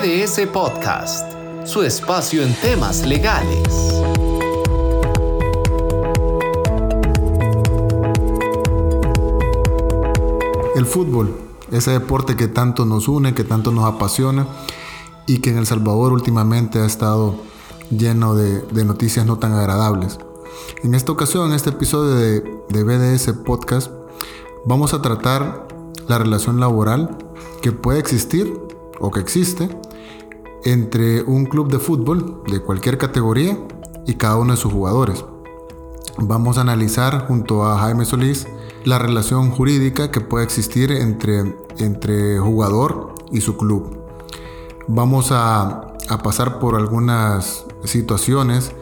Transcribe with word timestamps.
BDS 0.00 0.46
Podcast, 0.52 1.26
su 1.64 1.82
espacio 1.82 2.44
en 2.44 2.54
temas 2.54 3.04
legales. 3.04 3.66
El 10.76 10.86
fútbol, 10.86 11.34
ese 11.72 11.90
deporte 11.90 12.36
que 12.36 12.46
tanto 12.46 12.84
nos 12.84 13.08
une, 13.08 13.34
que 13.34 13.42
tanto 13.42 13.72
nos 13.72 13.86
apasiona 13.86 14.46
y 15.26 15.38
que 15.38 15.50
en 15.50 15.58
El 15.58 15.66
Salvador 15.66 16.12
últimamente 16.12 16.78
ha 16.78 16.86
estado 16.86 17.34
lleno 17.90 18.36
de, 18.36 18.84
noticias 18.84 19.26
no 19.26 19.38
tan 19.38 19.52
agradables. 19.52 20.18
En 20.84 20.94
esta 20.94 21.10
ocasión, 21.10 21.48
en 21.48 21.54
este 21.54 21.70
episodio 21.70 22.14
de, 22.14 22.40
de 22.68 22.84
BDS 22.84 23.32
Podcast, 23.44 23.90
vamos 24.64 24.94
a 24.94 25.02
tratar 25.02 25.66
la 26.06 26.18
relación 26.18 26.60
laboral 26.60 27.18
que 27.62 27.72
puede 27.72 27.98
existir 27.98 28.54
o 29.00 29.10
que 29.10 29.18
existe 29.18 29.68
entre 30.64 31.22
un 31.22 31.46
club 31.46 31.70
de 31.70 31.78
fútbol 31.78 32.42
de 32.46 32.60
cualquier 32.60 32.98
categoría 32.98 33.58
y 34.06 34.14
cada 34.14 34.36
uno 34.36 34.52
de 34.52 34.56
sus 34.56 34.72
jugadores. 34.72 35.24
Vamos 36.18 36.58
a 36.58 36.62
analizar 36.62 37.26
junto 37.26 37.64
a 37.64 37.78
Jaime 37.78 38.04
Solís 38.04 38.46
la 38.84 38.98
relación 38.98 39.50
jurídica 39.50 40.10
que 40.10 40.20
puede 40.20 40.44
existir 40.44 40.90
entre, 40.90 41.54
entre 41.78 42.38
jugador 42.38 43.14
y 43.30 43.40
su 43.40 43.56
club. 43.56 43.98
Vamos 44.88 45.30
a, 45.30 45.94
a 46.08 46.18
pasar 46.22 46.58
por 46.58 46.74
algunas 46.74 47.64
situaciones 47.84 48.72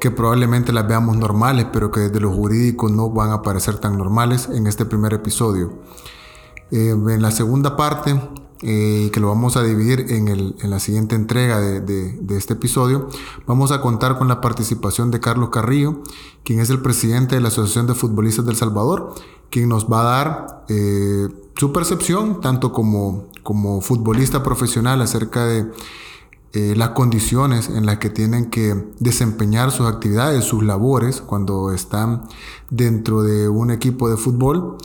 que 0.00 0.10
probablemente 0.10 0.72
las 0.72 0.88
veamos 0.88 1.16
normales, 1.16 1.66
pero 1.72 1.92
que 1.92 2.00
desde 2.00 2.18
lo 2.18 2.32
jurídico 2.32 2.88
no 2.88 3.08
van 3.10 3.30
a 3.30 3.42
parecer 3.42 3.78
tan 3.78 3.96
normales 3.96 4.48
en 4.52 4.66
este 4.66 4.84
primer 4.84 5.14
episodio. 5.14 5.72
Eh, 6.72 6.90
en 6.90 7.22
la 7.22 7.30
segunda 7.30 7.76
parte 7.76 8.20
eh, 8.62 9.10
que 9.12 9.20
lo 9.20 9.28
vamos 9.28 9.56
a 9.56 9.62
dividir 9.62 10.06
en, 10.08 10.54
la 10.70 10.78
siguiente 10.78 11.16
entrega 11.16 11.60
de, 11.60 12.36
este 12.36 12.54
episodio, 12.54 13.08
vamos 13.46 13.72
a 13.72 13.80
contar 13.80 14.18
con 14.18 14.28
la 14.28 14.40
participación 14.40 15.10
de 15.10 15.20
Carlos 15.20 15.50
Carrillo, 15.50 16.02
quien 16.44 16.60
es 16.60 16.70
el 16.70 16.80
presidente 16.80 17.34
de 17.34 17.40
la 17.40 17.48
Asociación 17.48 17.86
de 17.86 17.94
Futbolistas 17.94 18.46
del 18.46 18.56
Salvador, 18.56 19.14
quien 19.50 19.68
nos 19.68 19.86
va 19.90 20.00
a 20.00 20.04
dar 20.04 20.64
eh, 20.68 21.28
su 21.56 21.72
percepción, 21.72 22.40
tanto 22.40 22.72
como, 22.72 23.26
como 23.42 23.80
futbolista 23.80 24.42
profesional, 24.42 25.02
acerca 25.02 25.44
de 25.44 25.70
eh, 26.54 26.74
las 26.76 26.90
condiciones 26.90 27.68
en 27.68 27.86
las 27.86 27.96
que 27.98 28.10
tienen 28.10 28.50
que 28.50 28.92
desempeñar 29.00 29.70
sus 29.70 29.86
actividades, 29.86 30.44
sus 30.44 30.62
labores, 30.62 31.20
cuando 31.20 31.72
están 31.72 32.28
dentro 32.70 33.22
de 33.22 33.48
un 33.48 33.70
equipo 33.70 34.10
de 34.10 34.16
fútbol 34.16 34.76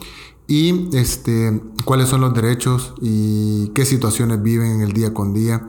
y 0.48 0.96
este, 0.96 1.62
cuáles 1.84 2.10
son 2.10 2.22
los 2.22 2.34
derechos 2.34 2.94
y 3.02 3.70
qué 3.70 3.86
situaciones 3.86 4.42
viven 4.42 4.72
en 4.72 4.82
el 4.82 4.94
día 4.94 5.14
con 5.14 5.34
día 5.34 5.68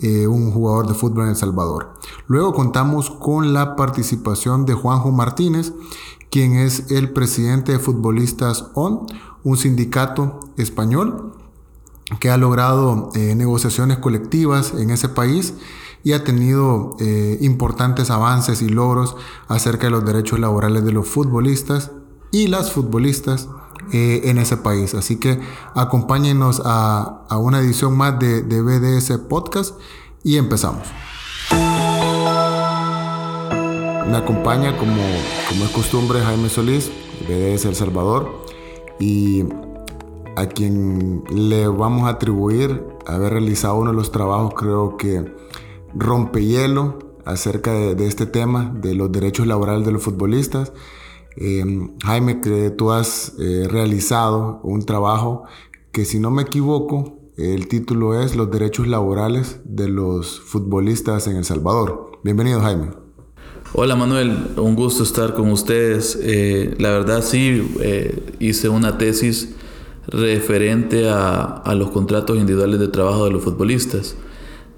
eh, 0.00 0.26
un 0.26 0.52
jugador 0.52 0.86
de 0.86 0.94
fútbol 0.94 1.24
en 1.24 1.30
El 1.30 1.36
Salvador. 1.36 1.94
Luego 2.26 2.52
contamos 2.52 3.10
con 3.10 3.52
la 3.52 3.74
participación 3.74 4.64
de 4.64 4.74
Juanjo 4.74 5.10
Martínez, 5.10 5.72
quien 6.30 6.54
es 6.54 6.90
el 6.90 7.10
presidente 7.12 7.72
de 7.72 7.78
Futbolistas 7.78 8.66
ON, 8.74 9.06
un 9.42 9.56
sindicato 9.56 10.40
español 10.56 11.32
que 12.20 12.30
ha 12.30 12.36
logrado 12.36 13.10
eh, 13.14 13.34
negociaciones 13.34 13.98
colectivas 13.98 14.72
en 14.74 14.90
ese 14.90 15.08
país 15.08 15.54
y 16.04 16.12
ha 16.12 16.22
tenido 16.22 16.96
eh, 17.00 17.38
importantes 17.40 18.10
avances 18.10 18.62
y 18.62 18.68
logros 18.68 19.16
acerca 19.48 19.88
de 19.88 19.90
los 19.90 20.04
derechos 20.04 20.38
laborales 20.38 20.84
de 20.84 20.92
los 20.92 21.08
futbolistas 21.08 21.90
y 22.30 22.46
las 22.46 22.72
futbolistas 22.72 23.48
eh, 23.92 24.22
en 24.24 24.38
ese 24.38 24.56
país. 24.56 24.94
Así 24.94 25.16
que 25.16 25.40
acompáñenos 25.74 26.62
a, 26.64 27.24
una 27.38 27.60
edición 27.60 27.96
más 27.96 28.18
de, 28.18 28.42
de, 28.42 28.62
BDS 28.62 29.18
Podcast 29.28 29.74
y 30.22 30.36
empezamos. 30.36 30.88
Me 34.10 34.16
acompaña 34.16 34.76
como, 34.76 35.02
como 35.48 35.64
es 35.64 35.70
costumbre 35.70 36.20
Jaime 36.20 36.48
Solís, 36.48 36.90
BDS 37.28 37.66
El 37.66 37.74
Salvador, 37.76 38.44
y 38.98 39.44
a 40.36 40.46
quien 40.46 41.24
le 41.30 41.68
vamos 41.68 42.06
a 42.06 42.10
atribuir 42.10 42.84
haber 43.06 43.32
realizado 43.32 43.76
uno 43.76 43.90
de 43.90 43.96
los 43.96 44.12
trabajos 44.12 44.54
creo 44.54 44.96
que 44.96 45.34
rompe 45.94 46.44
hielo 46.44 46.98
acerca 47.24 47.72
de 47.72 48.06
este 48.06 48.26
tema 48.26 48.72
de 48.74 48.94
los 48.94 49.10
derechos 49.10 49.46
laborales 49.46 49.84
de 49.84 49.92
los 49.92 50.02
futbolistas 50.02 50.72
Em, 51.40 51.96
Jaime, 52.04 52.40
que 52.40 52.70
tú 52.70 52.90
has 52.90 53.34
eh, 53.38 53.68
realizado 53.70 54.58
un 54.64 54.84
trabajo 54.84 55.44
que 55.92 56.04
si 56.04 56.18
no 56.18 56.32
me 56.32 56.42
equivoco, 56.42 57.20
el 57.36 57.68
título 57.68 58.20
es 58.20 58.34
Los 58.34 58.50
derechos 58.50 58.88
laborales 58.88 59.60
de 59.64 59.88
los 59.88 60.40
futbolistas 60.40 61.28
en 61.28 61.36
El 61.36 61.44
Salvador. 61.44 62.18
Bienvenido, 62.24 62.60
Jaime. 62.60 62.88
Hola 63.72 63.94
Manuel, 63.94 64.36
un 64.56 64.74
gusto 64.74 65.04
estar 65.04 65.34
con 65.34 65.52
ustedes. 65.52 66.18
Eh, 66.20 66.74
la 66.80 66.90
verdad 66.90 67.22
sí, 67.22 67.72
eh, 67.82 68.34
hice 68.40 68.68
una 68.68 68.98
tesis 68.98 69.54
referente 70.08 71.08
a, 71.08 71.42
a, 71.42 71.74
los 71.76 71.90
contratos 71.90 72.36
individuales 72.36 72.80
de 72.80 72.88
trabajo 72.88 73.26
de 73.26 73.30
los 73.30 73.44
futbolistas, 73.44 74.16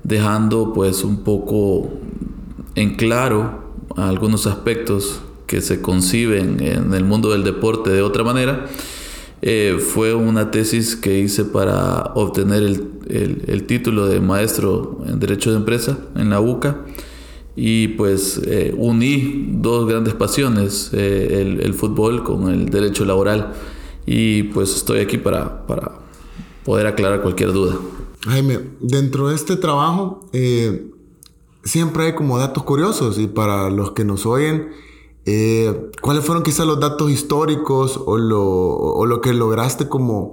dejando 0.02 0.74
pues 0.74 1.04
un 1.04 1.24
poco 1.24 1.88
en 2.74 2.96
claro 2.96 3.72
algunos 3.96 4.46
aspectos 4.46 5.22
que 5.50 5.60
se 5.60 5.82
conciben 5.82 6.62
en 6.62 6.94
el 6.94 7.02
mundo 7.02 7.32
del 7.32 7.42
deporte 7.42 7.90
de 7.90 8.02
otra 8.02 8.22
manera, 8.22 8.66
eh, 9.42 9.78
fue 9.80 10.14
una 10.14 10.52
tesis 10.52 10.94
que 10.94 11.18
hice 11.18 11.44
para 11.44 12.12
obtener 12.14 12.62
el, 12.62 13.64
título 13.66 14.06
de 14.06 14.20
maestro 14.20 15.00
en 15.08 15.18
Derecho 15.18 15.50
de 15.50 15.56
Empresa 15.56 15.98
en 16.14 16.30
la 16.30 16.40
UCA 16.40 16.84
y 17.56 17.88
pues 17.88 18.40
eh, 18.46 18.72
uní 18.76 19.48
dos 19.54 19.88
grandes 19.88 20.14
pasiones, 20.14 20.90
eh, 20.92 21.58
el, 21.60 21.74
fútbol 21.74 22.22
con 22.22 22.48
el 22.48 22.70
derecho 22.70 23.04
laboral 23.04 23.52
y 24.06 24.44
pues 24.44 24.76
estoy 24.76 25.00
aquí 25.00 25.18
para, 25.18 25.66
para 25.66 25.98
poder 26.64 26.86
aclarar 26.86 27.22
cualquier 27.22 27.52
duda. 27.52 27.74
Jaime, 28.24 28.60
dentro 28.78 29.30
de 29.30 29.34
este 29.34 29.56
trabajo 29.56 30.30
siempre 31.64 32.04
hay 32.04 32.14
como 32.14 32.38
datos 32.38 32.62
curiosos 32.62 33.18
y 33.18 33.26
para 33.26 33.68
los 33.68 33.90
que 33.92 34.04
nos 34.04 34.26
oyen, 34.26 34.68
eh, 35.26 35.90
¿Cuáles 36.00 36.24
fueron 36.24 36.42
quizás 36.42 36.66
los 36.66 36.80
datos 36.80 37.10
históricos 37.10 38.00
o 38.04 38.16
lo, 38.16 39.20
que 39.20 39.34
lograste 39.34 39.88
como, 39.88 40.32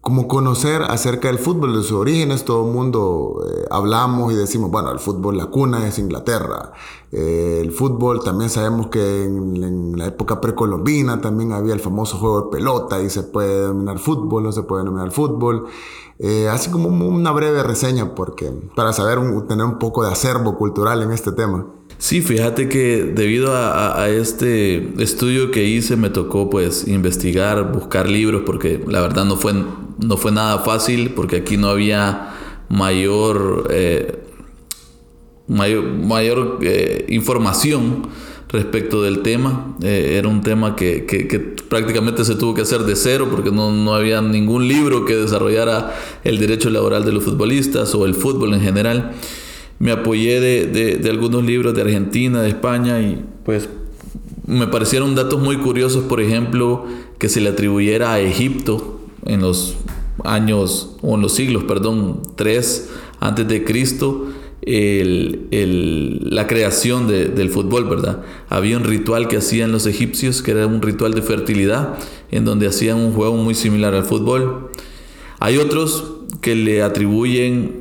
como 0.00 0.26
conocer 0.26 0.82
acerca 0.82 1.28
del 1.28 1.38
fútbol, 1.38 1.76
de 1.76 1.82
sus 1.82 1.92
orígenes? 1.92 2.44
Todo 2.44 2.66
el 2.66 2.72
mundo 2.72 3.46
eh, 3.48 3.66
hablamos 3.70 4.32
y 4.32 4.36
decimos, 4.36 4.70
bueno, 4.72 4.90
el 4.90 4.98
fútbol, 4.98 5.36
la 5.36 5.46
cuna 5.46 5.86
es 5.86 5.98
Inglaterra. 6.00 6.72
Eh, 7.12 7.60
el 7.62 7.70
fútbol 7.70 8.24
también 8.24 8.50
sabemos 8.50 8.88
que 8.88 9.24
en, 9.24 9.96
la 9.96 10.06
época 10.06 10.40
precolombina 10.40 11.20
también 11.20 11.52
había 11.52 11.74
el 11.74 11.80
famoso 11.80 12.18
juego 12.18 12.42
de 12.42 12.50
pelota 12.50 13.00
y 13.00 13.08
se 13.08 13.22
puede 13.22 13.62
denominar 13.62 13.98
fútbol, 13.98 14.42
no 14.42 14.52
se 14.52 14.62
puede 14.64 14.82
denominar 14.82 15.12
fútbol. 15.12 15.66
así 16.50 16.70
como 16.70 16.88
una 16.88 17.30
breve 17.30 17.62
reseña 17.62 18.14
porque, 18.16 18.50
para 18.74 18.92
saber, 18.92 19.20
tener 19.46 19.64
un 19.64 19.78
poco 19.78 20.02
de 20.02 20.10
acervo 20.10 20.56
cultural 20.56 21.02
en 21.02 21.12
este 21.12 21.30
tema. 21.30 21.66
Sí, 22.00 22.22
fíjate 22.22 22.70
que 22.70 23.04
debido 23.04 23.54
a, 23.54 24.08
este 24.08 24.90
estudio 25.02 25.50
que 25.50 25.66
hice 25.66 25.96
me 25.96 26.08
tocó 26.08 26.48
pues 26.48 26.88
investigar, 26.88 27.72
buscar 27.72 28.08
libros, 28.08 28.44
porque 28.46 28.82
la 28.88 29.02
verdad 29.02 29.26
no 29.26 29.36
fue, 29.36 29.52
no 29.52 30.16
fue 30.16 30.32
nada 30.32 30.60
fácil, 30.60 31.10
porque 31.10 31.36
aquí 31.36 31.58
no 31.58 31.68
había 31.68 32.34
mayor, 32.70 33.68
eh, 33.70 34.18
mayor, 35.46 36.60
eh, 36.62 37.04
información 37.10 38.08
respecto 38.48 39.02
del 39.02 39.20
tema. 39.20 39.76
Eh, 39.82 40.14
era 40.16 40.26
un 40.26 40.40
tema 40.40 40.76
que, 40.76 41.54
prácticamente 41.68 42.24
se 42.24 42.34
tuvo 42.34 42.54
que 42.54 42.62
hacer 42.62 42.84
de 42.84 42.96
cero 42.96 43.28
porque 43.30 43.50
no, 43.50 43.72
no, 43.72 43.92
había 43.92 44.22
ningún 44.22 44.66
libro 44.66 45.04
que 45.04 45.16
desarrollara 45.16 45.94
el 46.24 46.38
derecho 46.38 46.70
laboral 46.70 47.04
de 47.04 47.12
los 47.12 47.24
futbolistas 47.24 47.94
o 47.94 48.06
el 48.06 48.14
fútbol 48.14 48.54
en 48.54 48.62
general 48.62 49.12
me 49.80 49.92
apoyé 49.92 50.40
de, 50.40 51.10
algunos 51.10 51.42
libros 51.42 51.74
de 51.74 51.80
Argentina, 51.80 52.42
de 52.42 52.50
España 52.50 53.00
y 53.00 53.24
pues 53.44 53.68
me 54.46 54.66
parecieron 54.66 55.14
datos 55.14 55.40
muy 55.40 55.56
curiosos, 55.56 56.04
por 56.04 56.20
ejemplo, 56.20 56.84
que 57.18 57.30
se 57.30 57.40
le 57.40 57.48
atribuyera 57.48 58.12
a 58.12 58.20
Egipto 58.20 59.00
en 59.24 59.40
los 59.40 59.76
años, 60.22 60.96
o 61.00 61.14
en 61.14 61.22
los 61.22 61.32
siglos, 61.32 61.64
perdón, 61.64 62.20
3 62.36 62.90
antes 63.20 63.48
de 63.48 63.64
Cristo, 63.64 64.28
la 64.62 66.46
creación 66.46 67.08
del 67.08 67.48
fútbol, 67.48 67.88
¿verdad? 67.88 68.20
Había 68.50 68.76
un 68.76 68.84
ritual 68.84 69.28
que 69.28 69.38
hacían 69.38 69.72
los 69.72 69.86
egipcios, 69.86 70.42
que 70.42 70.50
era 70.50 70.66
un 70.66 70.82
ritual 70.82 71.14
de 71.14 71.22
fertilidad, 71.22 71.98
en 72.30 72.44
donde 72.44 72.66
hacían 72.66 72.98
un 72.98 73.12
juego 73.12 73.36
muy 73.36 73.54
similar 73.54 73.94
al 73.94 74.04
fútbol. 74.04 74.72
Hay 75.38 75.56
otros 75.56 76.04
que 76.42 76.54
le 76.54 76.82
atribuyen 76.82 77.79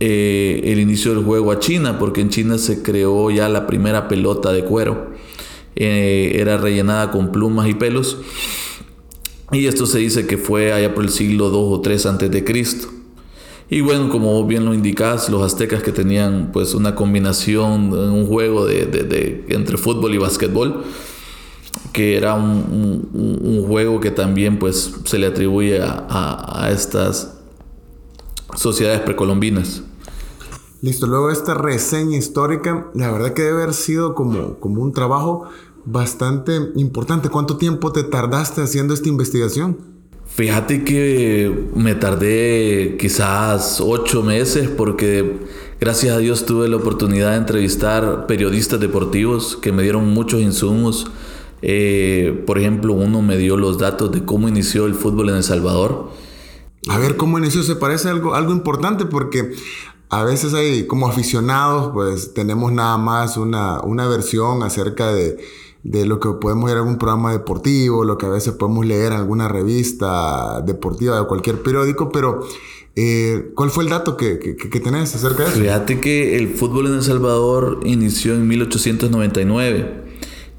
eh, 0.00 0.60
el 0.64 0.80
inicio 0.80 1.14
del 1.14 1.24
juego 1.24 1.52
a 1.52 1.58
China, 1.58 1.98
porque 1.98 2.20
en 2.20 2.30
China 2.30 2.58
se 2.58 2.82
creó 2.82 3.30
ya 3.30 3.48
la 3.48 3.66
primera 3.66 4.08
pelota 4.08 4.52
de 4.52 4.64
cuero. 4.64 5.10
Eh, 5.74 6.36
era 6.40 6.56
rellenada 6.56 7.10
con 7.10 7.32
plumas 7.32 7.68
y 7.68 7.74
pelos. 7.74 8.18
Y 9.52 9.66
esto 9.66 9.86
se 9.86 9.98
dice 9.98 10.26
que 10.26 10.38
fue 10.38 10.72
allá 10.72 10.94
por 10.94 11.04
el 11.04 11.10
siglo 11.10 11.50
2 11.50 11.78
o 11.78 11.80
3 11.80 12.06
antes 12.06 12.30
de 12.30 12.44
Cristo. 12.44 12.88
Y 13.68 13.80
bueno, 13.80 14.08
como 14.10 14.44
bien 14.46 14.64
lo 14.64 14.74
indicas, 14.74 15.28
los 15.28 15.42
aztecas 15.42 15.82
que 15.82 15.90
tenían 15.90 16.50
pues 16.52 16.74
una 16.74 16.94
combinación, 16.94 17.92
un 17.92 18.26
juego 18.26 18.64
de, 18.64 19.44
entre 19.48 19.76
fútbol 19.76 20.14
y 20.14 20.18
básquetbol, 20.18 20.84
que 21.92 22.16
era 22.16 22.34
un, 22.34 23.64
juego 23.66 23.98
que 23.98 24.12
también 24.12 24.58
pues 24.60 24.94
se 25.04 25.18
le 25.18 25.26
atribuye 25.26 25.80
a, 25.82 26.68
estas 26.72 27.35
sociedades 28.56 29.00
precolombinas. 29.00 29.82
Listo, 30.82 31.06
luego 31.06 31.30
esta 31.30 31.54
reseña 31.54 32.18
histórica, 32.18 32.88
la 32.94 33.10
verdad 33.10 33.32
que 33.32 33.42
debe 33.42 33.62
haber 33.62 33.74
sido 33.74 34.14
como, 34.14 34.58
como 34.58 34.82
un 34.82 34.92
trabajo 34.92 35.44
bastante 35.84 36.72
importante. 36.74 37.30
¿Cuánto 37.30 37.56
tiempo 37.56 37.92
te 37.92 38.02
tardaste 38.02 38.60
haciendo 38.60 38.92
esta 38.92 39.08
investigación? 39.08 39.78
Fíjate 40.26 40.84
que 40.84 41.70
me 41.74 41.94
tardé 41.94 42.96
quizás 42.98 43.80
ocho 43.80 44.22
meses 44.22 44.68
porque 44.68 45.38
gracias 45.80 46.14
a 46.14 46.18
Dios 46.18 46.44
tuve 46.44 46.68
la 46.68 46.76
oportunidad 46.76 47.30
de 47.30 47.36
entrevistar 47.38 48.26
periodistas 48.26 48.80
deportivos 48.80 49.56
que 49.56 49.72
me 49.72 49.82
dieron 49.82 50.08
muchos 50.12 50.40
insumos. 50.42 51.06
Eh, 51.62 52.42
por 52.46 52.58
ejemplo, 52.58 52.92
uno 52.92 53.22
me 53.22 53.38
dio 53.38 53.56
los 53.56 53.78
datos 53.78 54.12
de 54.12 54.24
cómo 54.24 54.48
inició 54.48 54.86
el 54.86 54.94
fútbol 54.94 55.30
en 55.30 55.36
El 55.36 55.42
Salvador. 55.42 56.10
A 56.88 56.98
ver, 56.98 57.16
¿cómo 57.16 57.38
inició? 57.38 57.62
Se 57.62 57.76
parece 57.76 58.08
algo, 58.08 58.34
algo 58.34 58.52
importante 58.52 59.06
porque 59.06 59.52
a 60.08 60.24
veces 60.24 60.54
hay 60.54 60.86
como 60.86 61.08
aficionados, 61.08 61.90
pues 61.92 62.34
tenemos 62.34 62.72
nada 62.72 62.96
más 62.96 63.36
una, 63.36 63.80
una 63.80 64.06
versión 64.06 64.62
acerca 64.62 65.12
de 65.12 65.38
de 65.90 66.04
lo 66.04 66.18
que 66.18 66.28
podemos 66.40 66.64
ver 66.64 66.72
en 66.72 66.78
algún 66.78 66.98
programa 66.98 67.32
deportivo, 67.32 68.04
lo 68.04 68.18
que 68.18 68.26
a 68.26 68.30
veces 68.30 68.54
podemos 68.54 68.84
leer 68.84 69.12
en 69.12 69.18
alguna 69.18 69.46
revista 69.46 70.60
deportiva 70.62 71.18
de 71.18 71.26
cualquier 71.26 71.62
periódico, 71.62 72.10
pero 72.10 72.40
eh, 72.96 73.50
¿cuál 73.54 73.70
fue 73.70 73.84
el 73.84 73.90
dato 73.90 74.16
que, 74.16 74.38
que, 74.38 74.80
tenés 74.80 75.14
acerca 75.14 75.44
de 75.44 75.50
eso? 75.50 75.60
Fíjate 75.60 76.00
que 76.00 76.36
el 76.36 76.48
fútbol 76.48 76.88
en 76.88 76.94
El 76.94 77.02
Salvador 77.02 77.80
inició 77.84 78.34
en 78.34 78.48
1899. 78.48 80.06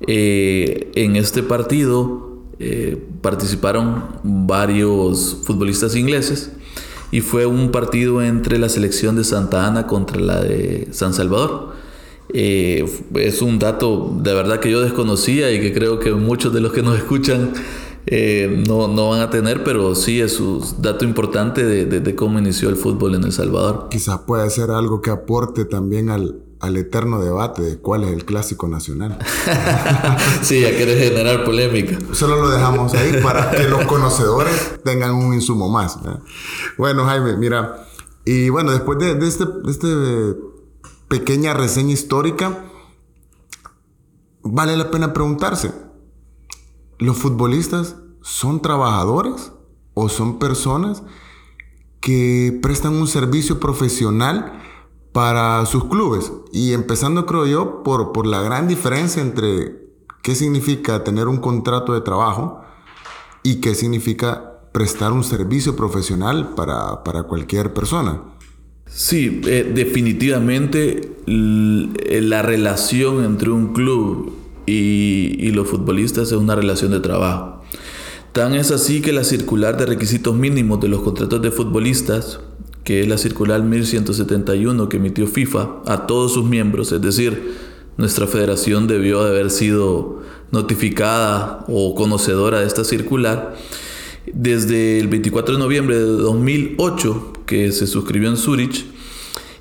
Eh, 0.07 0.91
en 0.93 1.15
este 1.15 1.41
partido 1.41 2.26
eh, 2.59 2.97
participaron 3.21 4.03
varios 4.23 5.37
futbolistas 5.43 5.95
ingleses 5.95 6.51
y 7.11 7.21
fue 7.21 7.45
un 7.45 7.71
partido 7.71 8.21
entre 8.21 8.57
la 8.57 8.69
selección 8.69 9.15
de 9.15 9.23
Santa 9.23 9.67
Ana 9.67 9.87
contra 9.87 10.19
la 10.19 10.41
de 10.41 10.87
San 10.91 11.13
Salvador. 11.13 11.73
Eh, 12.33 12.83
es 13.15 13.41
un 13.41 13.59
dato 13.59 14.13
de 14.21 14.33
verdad 14.33 14.59
que 14.59 14.69
yo 14.69 14.81
desconocía 14.81 15.51
y 15.51 15.61
que 15.61 15.71
creo 15.71 15.99
que 15.99 16.11
muchos 16.13 16.53
de 16.53 16.59
los 16.59 16.73
que 16.73 16.81
nos 16.81 16.97
escuchan 16.97 17.53
eh, 18.05 18.63
no, 18.67 18.87
no, 18.87 19.09
van 19.09 19.21
a 19.21 19.29
tener, 19.29 19.63
pero 19.63 19.93
sí 19.93 20.19
es 20.19 20.39
un 20.39 20.61
dato 20.79 21.05
importante 21.05 21.63
de, 21.63 21.85
de, 21.85 22.15
cómo 22.15 22.39
inició 22.39 22.69
el 22.69 22.75
fútbol 22.75 23.15
en 23.15 23.23
El 23.23 23.33
Salvador. 23.33 23.87
Quizás 23.91 24.19
puede 24.25 24.49
ser 24.49 24.71
algo 24.71 25.01
que 25.01 25.09
aporte 25.09 25.65
también 25.65 26.09
al, 26.09 26.41
al 26.59 26.77
eterno 26.77 27.19
debate 27.19 27.61
de 27.61 27.77
cuál 27.77 28.03
es 28.03 28.11
el 28.11 28.25
clásico 28.25 28.67
nacional. 28.67 29.17
sí, 30.41 30.61
ya 30.61 30.75
quieres 30.75 31.09
generar 31.09 31.43
polémica. 31.43 31.97
Solo 32.13 32.37
lo 32.37 32.49
dejamos 32.49 32.93
ahí 32.93 33.21
para 33.21 33.51
que 33.51 33.67
los 33.67 33.85
conocedores 33.87 34.79
tengan 34.83 35.13
un 35.13 35.33
insumo 35.33 35.69
más. 35.69 35.99
Bueno, 36.77 37.05
Jaime, 37.05 37.37
mira, 37.37 37.87
y 38.25 38.49
bueno, 38.49 38.71
después 38.71 38.99
de, 38.99 39.15
de 39.15 39.27
este, 39.27 39.45
este 39.67 39.87
pequeña 41.07 41.53
reseña 41.53 41.93
histórica, 41.93 42.65
vale 44.43 44.75
la 44.75 44.91
pena 44.91 45.13
preguntarse, 45.13 45.71
¿los 46.99 47.17
futbolistas 47.17 47.95
son 48.21 48.61
trabajadores 48.61 49.53
o 49.93 50.09
son 50.09 50.39
personas 50.39 51.03
que 52.01 52.57
prestan 52.61 52.93
un 52.93 53.07
servicio 53.07 53.59
profesional 53.59 54.61
para 55.17 55.65
sus 55.65 55.85
clubes? 55.85 56.31
Y 56.53 56.73
empezando, 56.73 57.25
creo 57.25 57.47
yo, 57.47 57.81
por, 57.81 58.11
por 58.11 58.27
la 58.27 58.43
gran 58.43 58.67
diferencia 58.67 59.19
entre 59.19 59.87
qué 60.21 60.35
significa 60.35 61.03
tener 61.03 61.27
un 61.27 61.37
contrato 61.37 61.95
de 61.95 62.01
trabajo 62.01 62.61
y 63.41 63.55
qué 63.55 63.73
significa 63.73 64.59
prestar 64.71 65.13
un 65.13 65.23
servicio 65.23 65.75
profesional 65.75 66.53
para, 66.53 67.03
para 67.03 67.23
cualquier 67.23 67.73
persona. 67.73 68.21
Sí, 68.85 69.41
eh, 69.47 69.71
definitivamente 69.73 71.17
la 71.25 72.43
relación 72.43 73.25
entre 73.25 73.49
un 73.49 73.73
club 73.73 74.33
y, 74.67 75.49
los 75.49 75.67
futbolistas 75.67 76.27
es 76.27 76.33
una 76.33 76.53
relación 76.53 76.91
de 76.91 76.99
trabajo. 76.99 77.63
Tan 78.33 78.53
es 78.53 78.69
así 78.69 79.01
que 79.01 79.13
la 79.13 79.23
circular 79.23 79.77
de 79.77 79.87
requisitos 79.87 80.35
mínimos 80.35 80.79
de 80.79 80.89
los 80.89 81.01
contratos 81.01 81.41
de 81.41 81.49
futbolistas, 81.49 82.39
que 82.87 83.01
es 83.01 83.07
la 83.09 83.17
circular 83.17 83.61
1171 83.63 84.87
que 84.87 84.95
emitió 84.95 85.27
FIFA 85.27 85.81
a 85.85 86.07
todos 86.07 86.31
sus 86.31 86.45
miembros, 86.45 86.93
es 86.93 87.01
decir, 87.01 87.51
nuestra 87.97 88.27
federación 88.27 88.87
debió 88.87 89.25
de 89.25 89.31
haber 89.31 89.49
sido 89.51 90.21
notificada 90.53 91.65
o 91.67 91.95
conocedora 91.95 92.61
de 92.61 92.65
esta 92.65 92.85
circular, 92.85 93.57
desde 94.31 95.01
el 95.01 95.09
24 95.09 95.55
de 95.55 95.59
noviembre 95.59 95.97
de 95.97 96.05
2008 96.05 97.33
que 97.45 97.73
se 97.73 97.87
suscribió 97.87 98.29
en 98.29 98.37
Zurich, 98.37 98.85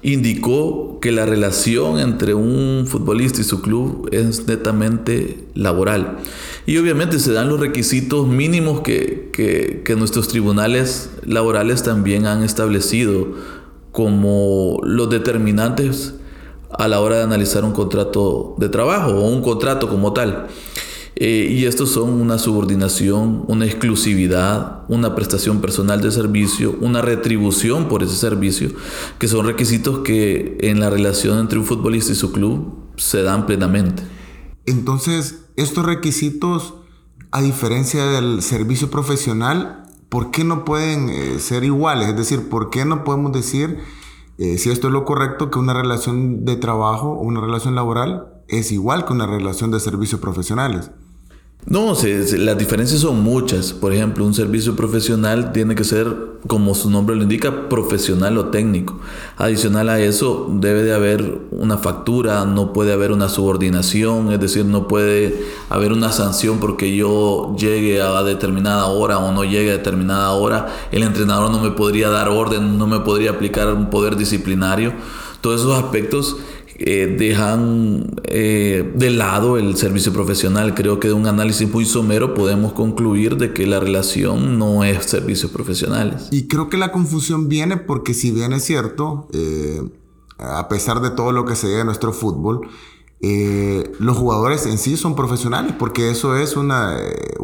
indicó 0.03 0.99
que 1.01 1.13
la 1.13 1.27
relación 1.27 1.99
entre 1.99 2.35
un 2.35 2.87
futbolista 2.87 3.41
y 3.41 3.45
su 3.45 3.61
club 3.63 4.09
es 4.13 4.47
netamente 4.47 5.47
laboral. 5.55 6.19
Y 6.67 6.79
obviamente 6.79 7.19
se 7.19 7.33
dan 7.33 7.49
los 7.49 7.61
requisitos 7.61 8.27
mínimos 8.27 8.81
que, 8.81 9.31
que, 9.33 9.97
nuestros 9.97 10.29
tribunales 10.29 11.11
laborales 11.25 11.83
también 11.83 12.27
han 12.27 12.43
establecido 12.43 13.29
como 13.93 14.79
los 14.83 15.09
determinantes 15.09 16.15
a 16.71 16.89
la 16.89 17.01
hora 17.01 17.17
de 17.17 17.23
analizar 17.23 17.65
un 17.65 17.73
contrato 17.73 18.55
de 18.59 18.69
trabajo 18.69 19.13
o 19.13 19.29
un 19.29 19.43
contrato 19.43 19.89
como 19.89 20.13
tal. 20.13 20.49
Eh, 21.19 21.49
y 21.51 21.65
estos 21.65 21.93
son 21.93 22.11
una 22.11 22.39
subordinación, 22.39 23.47
una 23.49 23.65
exclusividad, 23.65 24.85
una 24.89 25.15
prestación 25.15 25.63
personal 25.63 26.03
de 26.03 26.11
servicio, 26.11 26.77
una 26.83 27.01
retribución 27.01 27.89
por 27.89 28.03
ese 28.03 28.17
servicio, 28.17 28.71
que 29.19 29.27
son 29.27 29.47
requisitos 29.47 30.01
que 30.01 30.59
en 30.61 30.79
la 30.79 30.91
relación 30.91 31.39
entre 31.39 31.59
un 31.59 31.65
futbolista 31.65 32.13
y 32.13 32.17
su 32.17 32.33
club 32.33 32.91
se 32.99 33.23
dan 33.23 33.47
plenamente. 33.47 34.03
Entonces, 34.67 35.47
estos 35.57 35.87
requisitos, 35.87 36.75
a 37.31 37.41
diferencia 37.41 38.05
del 38.05 38.43
servicio 38.43 38.91
profesional, 38.91 39.87
¿por 40.11 40.31
qué 40.31 40.45
no 40.45 40.67
pueden 40.67 41.09
eh, 41.09 41.39
ser 41.39 41.65
iguales? 41.65 42.09
Es 42.09 42.17
decir, 42.17 42.51
¿por 42.51 42.69
qué 42.69 42.85
no 42.85 43.05
podemos 43.05 43.33
decir, 43.33 43.79
eh, 44.37 44.59
si 44.59 44.69
esto 44.69 44.89
es 44.89 44.93
lo 44.93 45.07
correcto, 45.07 45.51
que 45.51 45.59
una 45.59 45.73
relación 45.73 46.45
de 46.45 46.57
trabajo 46.57 47.13
o 47.13 47.23
una 47.23 47.41
relación 47.41 47.75
laboral 47.75 48.35
es 48.49 48.71
igual 48.71 49.07
que 49.07 49.15
una 49.15 49.27
relación 49.27 49.71
de 49.71 49.81
servicios 49.81 50.21
profesionales? 50.21 50.91
No, 51.69 51.95
las 51.95 52.59
diferencias 52.59 53.01
son 53.01 53.25
muchas. 53.25 53.73
Por 53.73 53.93
ejemplo, 53.93 54.25
un 54.25 54.35
servicio 54.35 54.77
profesional 54.77 55.51
tiene 55.51 55.75
que 55.75 55.83
ser, 55.83 56.07
como 56.47 56.77
su 56.77 56.91
nombre 56.91 57.17
lo 57.17 57.25
indica, 57.25 57.69
profesional 57.69 58.39
o 58.39 58.51
técnico. 58.51 59.01
Adicional 59.37 59.89
a 59.89 59.99
eso, 59.99 60.49
debe 60.49 60.85
de 60.85 60.95
haber 60.95 61.41
una 61.51 61.77
factura, 61.77 62.45
no 62.45 62.73
puede 62.73 62.93
haber 62.93 63.11
una 63.11 63.29
subordinación, 63.29 64.31
es 64.31 64.39
decir, 64.39 64.65
no 64.65 64.87
puede 64.87 65.45
haber 65.69 65.93
una 65.93 66.13
sanción 66.13 66.61
porque 66.61 66.95
yo 66.95 67.57
llegue 67.59 68.01
a 68.01 68.23
determinada 68.23 68.87
hora 68.87 69.19
o 69.19 69.33
no 69.33 69.43
llegue 69.43 69.71
a 69.73 69.79
determinada 69.79 70.31
hora. 70.31 70.69
El 70.93 71.03
entrenador 71.03 71.51
no 71.51 71.59
me 71.59 71.73
podría 71.73 72.11
dar 72.11 72.29
orden, 72.29 72.79
no 72.79 72.87
me 72.87 73.01
podría 73.01 73.33
aplicar 73.33 73.75
un 73.75 73.91
poder 73.91 74.15
disciplinario. 74.15 74.93
Todos 75.41 75.63
esos 75.63 75.77
aspectos 75.83 76.37
eh, 76.79 77.17
dejan 77.19 78.17
eh, 78.25 78.93
de 78.95 79.11
lado 79.11 79.57
el 79.57 79.77
servicio 79.77 80.13
profesional. 80.13 80.75
Creo 80.75 81.01
que 81.01 81.09
de 81.09 81.15
un 81.15 81.27
análisis 81.27 81.71
muy 81.73 81.87
somero 81.87 82.35
podemos 82.35 82.75
concluir 82.75 83.37
de 83.37 83.55
que 83.55 83.67
la 83.67 83.81
relación 83.81 84.59
no 84.59 84.85
es 84.85 85.07
servicios 85.07 85.51
profesionales. 85.51 86.29
Y 86.31 86.49
creo 86.49 86.69
que 86.69 86.77
la 86.77 86.93
confusión 86.93 87.49
viene 87.49 87.79
porque 87.79 88.13
si 88.13 88.31
bien 88.31 88.53
es 88.53 88.65
cierto, 88.65 89.27
eh, 89.33 89.81
a 90.39 90.69
pesar 90.69 91.01
de 91.01 91.11
todo 91.11 91.33
lo 91.33 91.47
que 91.47 91.57
se 91.57 91.67
ve 91.69 91.81
en 91.81 91.87
nuestro 91.87 92.13
fútbol, 92.13 92.69
eh, 93.21 93.93
los 93.99 94.19
jugadores 94.19 94.67
en 94.67 94.77
sí 94.77 94.99
son 94.99 95.17
profesionales 95.17 95.75
porque 95.79 96.11
eso 96.11 96.37
es 96.37 96.55
eh, 96.55 97.37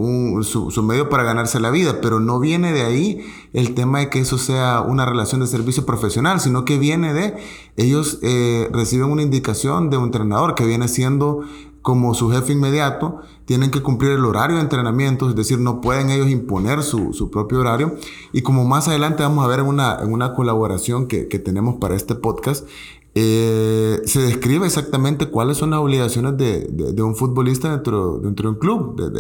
su, 0.43 0.83
medio 0.83 1.09
para 1.09 1.23
ganarse 1.23 1.61
la 1.61 1.71
vida, 1.71 2.01
pero 2.03 2.21
no 2.21 2.39
viene 2.41 2.73
de 2.73 2.83
ahí 2.83 3.25
el 3.55 3.75
tema 3.75 4.01
de 4.01 4.11
que 4.11 4.19
eso 4.19 4.37
sea 4.37 4.83
una 4.83 5.07
relación 5.07 5.41
de 5.41 5.47
servicio 5.47 5.87
profesional, 5.87 6.41
sino 6.41 6.67
que 6.67 6.79
viene 6.79 7.15
de 7.15 7.37
ellos 7.77 8.19
eh, 8.23 8.69
reciben 8.71 9.11
una 9.11 9.23
indicación 9.23 9.89
de 9.89 9.97
un 9.97 10.05
entrenador 10.05 10.55
que 10.55 10.67
viene 10.67 10.89
siendo 10.89 11.43
como 11.81 12.15
su 12.15 12.31
jefe 12.31 12.53
inmediato, 12.53 13.21
tienen 13.45 13.73
que 13.73 13.83
cumplir 13.83 14.13
el 14.13 14.25
horario 14.25 14.57
de 14.57 14.63
entrenamiento, 14.63 15.29
es 15.29 15.35
decir, 15.35 15.59
no 15.59 15.81
pueden 15.81 16.11
ellos 16.11 16.29
imponer 16.29 16.85
su, 16.85 17.13
su 17.13 17.29
propio 17.29 17.59
horario. 17.59 17.97
Y 18.33 18.43
como 18.43 18.65
más 18.65 18.87
adelante 18.87 19.25
vamos 19.25 19.45
a 19.45 19.49
ver 19.49 19.61
en 19.61 19.67
una, 19.67 19.99
una 20.05 20.33
colaboración 20.33 21.09
que, 21.09 21.27
que 21.27 21.41
tenemos 21.41 21.77
para 21.81 21.97
este 21.97 22.15
podcast, 22.15 22.69
eh, 23.15 24.01
se 24.05 24.21
describe 24.21 24.67
exactamente 24.67 25.27
cuáles 25.27 25.59
son 25.59 25.71
las 25.71 25.81
obligaciones 25.81 26.37
de, 26.37 27.03
un 27.03 27.15
futbolista 27.15 27.71
dentro, 27.71 28.19
dentro 28.19 28.49
de 28.49 28.55
un 28.55 28.59
club, 28.59 29.13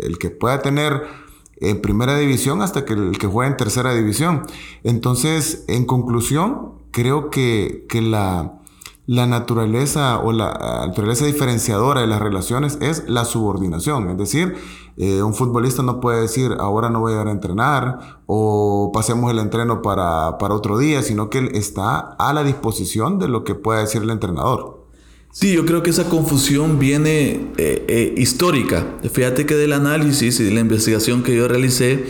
el 0.00 0.18
que 0.18 0.30
pueda 0.30 0.62
tener 0.62 1.02
en 1.56 1.80
primera 1.80 2.16
división 2.16 2.62
hasta 2.62 2.84
que 2.84 2.94
el 2.94 3.18
que 3.18 3.26
juega 3.26 3.50
en 3.50 3.56
tercera 3.56 3.94
división. 3.94 4.42
Entonces, 4.82 5.64
en 5.68 5.84
conclusión, 5.84 6.72
creo 6.90 7.30
que, 7.30 7.86
que 7.88 8.02
la, 8.02 8.60
la 9.06 9.26
naturaleza 9.26 10.18
o 10.18 10.32
la 10.32 10.84
naturaleza 10.86 11.26
diferenciadora 11.26 12.00
de 12.00 12.06
las 12.06 12.20
relaciones 12.20 12.78
es 12.80 13.04
la 13.06 13.24
subordinación. 13.24 14.08
Es 14.10 14.18
decir, 14.18 14.54
eh, 14.96 15.22
un 15.22 15.34
futbolista 15.34 15.82
no 15.82 16.00
puede 16.00 16.22
decir 16.22 16.52
ahora 16.58 16.88
no 16.88 17.00
voy 17.00 17.14
a 17.14 17.22
ir 17.22 17.28
a 17.28 17.30
entrenar 17.30 18.20
o 18.26 18.90
pasemos 18.94 19.30
el 19.30 19.38
entreno 19.38 19.82
para, 19.82 20.38
para 20.38 20.54
otro 20.54 20.78
día, 20.78 21.02
sino 21.02 21.28
que 21.28 21.38
él 21.38 21.50
está 21.54 21.98
a 21.98 22.32
la 22.32 22.44
disposición 22.44 23.18
de 23.18 23.28
lo 23.28 23.44
que 23.44 23.54
pueda 23.54 23.80
decir 23.80 24.02
el 24.02 24.10
entrenador. 24.10 24.84
Sí, 25.32 25.52
yo 25.52 25.66
creo 25.66 25.82
que 25.82 25.90
esa 25.90 26.08
confusión 26.08 26.78
viene 26.78 27.50
eh, 27.56 27.84
eh, 27.88 28.14
histórica. 28.16 28.86
Fíjate 29.12 29.46
que 29.46 29.56
del 29.56 29.72
análisis 29.72 30.38
y 30.38 30.44
de 30.44 30.52
la 30.52 30.60
investigación 30.60 31.24
que 31.24 31.34
yo 31.34 31.48
realicé, 31.48 32.04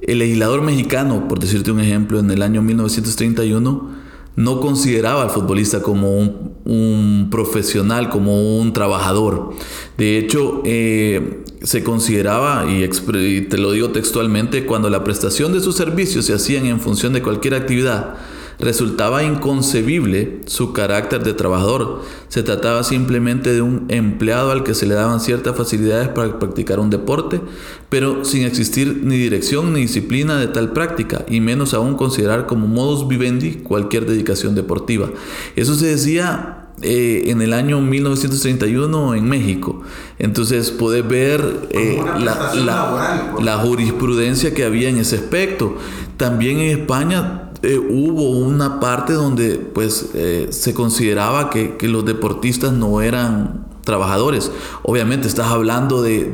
el 0.00 0.20
legislador 0.20 0.62
mexicano, 0.62 1.28
por 1.28 1.38
decirte 1.38 1.70
un 1.70 1.80
ejemplo, 1.80 2.18
en 2.18 2.30
el 2.30 2.40
año 2.40 2.62
1931, 2.62 4.05
no 4.36 4.60
consideraba 4.60 5.22
al 5.22 5.30
futbolista 5.30 5.82
como 5.82 6.18
un, 6.18 7.28
profesional, 7.30 8.10
como 8.10 8.58
un 8.58 8.72
trabajador. 8.72 9.54
De 9.96 10.18
hecho, 10.18 10.62
eh, 10.64 11.42
se 11.62 11.82
consideraba, 11.82 12.66
y, 12.70 12.84
y 12.84 13.40
te 13.42 13.58
lo 13.58 13.72
digo 13.72 13.90
textualmente, 13.90 14.66
cuando 14.66 14.90
la 14.90 15.02
prestación 15.04 15.52
de 15.52 15.60
sus 15.60 15.74
servicios 15.74 16.26
se 16.26 16.34
hacían 16.34 16.66
en 16.66 16.80
función 16.80 17.14
de 17.14 17.22
cualquier 17.22 17.54
actividad, 17.54 18.14
resultaba 18.58 19.22
inconcebible 19.22 20.40
su 20.46 20.72
carácter 20.72 21.22
de 21.22 21.34
trabajador. 21.34 22.02
Se 22.28 22.42
trataba 22.42 22.82
simplemente 22.84 23.52
de 23.52 23.62
un 23.62 23.86
empleado 23.88 24.50
al 24.50 24.62
que 24.62 24.74
se 24.74 24.86
le 24.86 24.94
daban 24.94 25.20
ciertas 25.20 25.56
facilidades 25.56 26.08
para 26.08 26.38
practicar 26.38 26.80
un 26.80 26.90
deporte, 26.90 27.40
pero 27.88 28.24
sin 28.24 28.44
existir 28.44 29.00
ni 29.02 29.16
dirección 29.16 29.72
ni 29.72 29.80
disciplina 29.80 30.38
de 30.38 30.48
tal 30.48 30.72
práctica, 30.72 31.24
y 31.28 31.40
menos 31.40 31.74
aún 31.74 31.96
considerar 31.96 32.46
como 32.46 32.66
modus 32.66 33.06
vivendi 33.08 33.56
cualquier 33.56 34.06
dedicación 34.06 34.54
deportiva. 34.54 35.10
Eso 35.54 35.74
se 35.74 35.86
decía 35.86 36.62
eh, 36.82 37.30
en 37.30 37.40
el 37.40 37.54
año 37.54 37.80
1931 37.80 39.14
en 39.14 39.26
México. 39.26 39.80
Entonces 40.18 40.70
puedes 40.70 41.08
ver 41.08 41.42
eh, 41.70 41.98
la, 42.18 43.32
la, 43.40 43.56
jurisprudencia 43.58 44.52
que 44.52 44.62
había 44.62 44.90
en 44.90 44.98
ese 44.98 45.16
aspecto. 45.16 45.78
También 46.18 46.58
en 46.58 46.78
España 46.78 47.45
eh, 47.66 47.78
hubo 47.78 48.30
una 48.30 48.78
parte 48.78 49.12
donde 49.12 49.56
pues 49.56 50.10
eh, 50.14 50.46
se 50.50 50.72
consideraba 50.72 51.50
que, 51.50 51.76
los 51.82 52.04
deportistas 52.04 52.72
no 52.72 53.02
eran 53.02 53.66
trabajadores. 53.82 54.52
Obviamente 54.84 55.26
estás 55.26 55.48
hablando 55.48 56.00
de, 56.00 56.30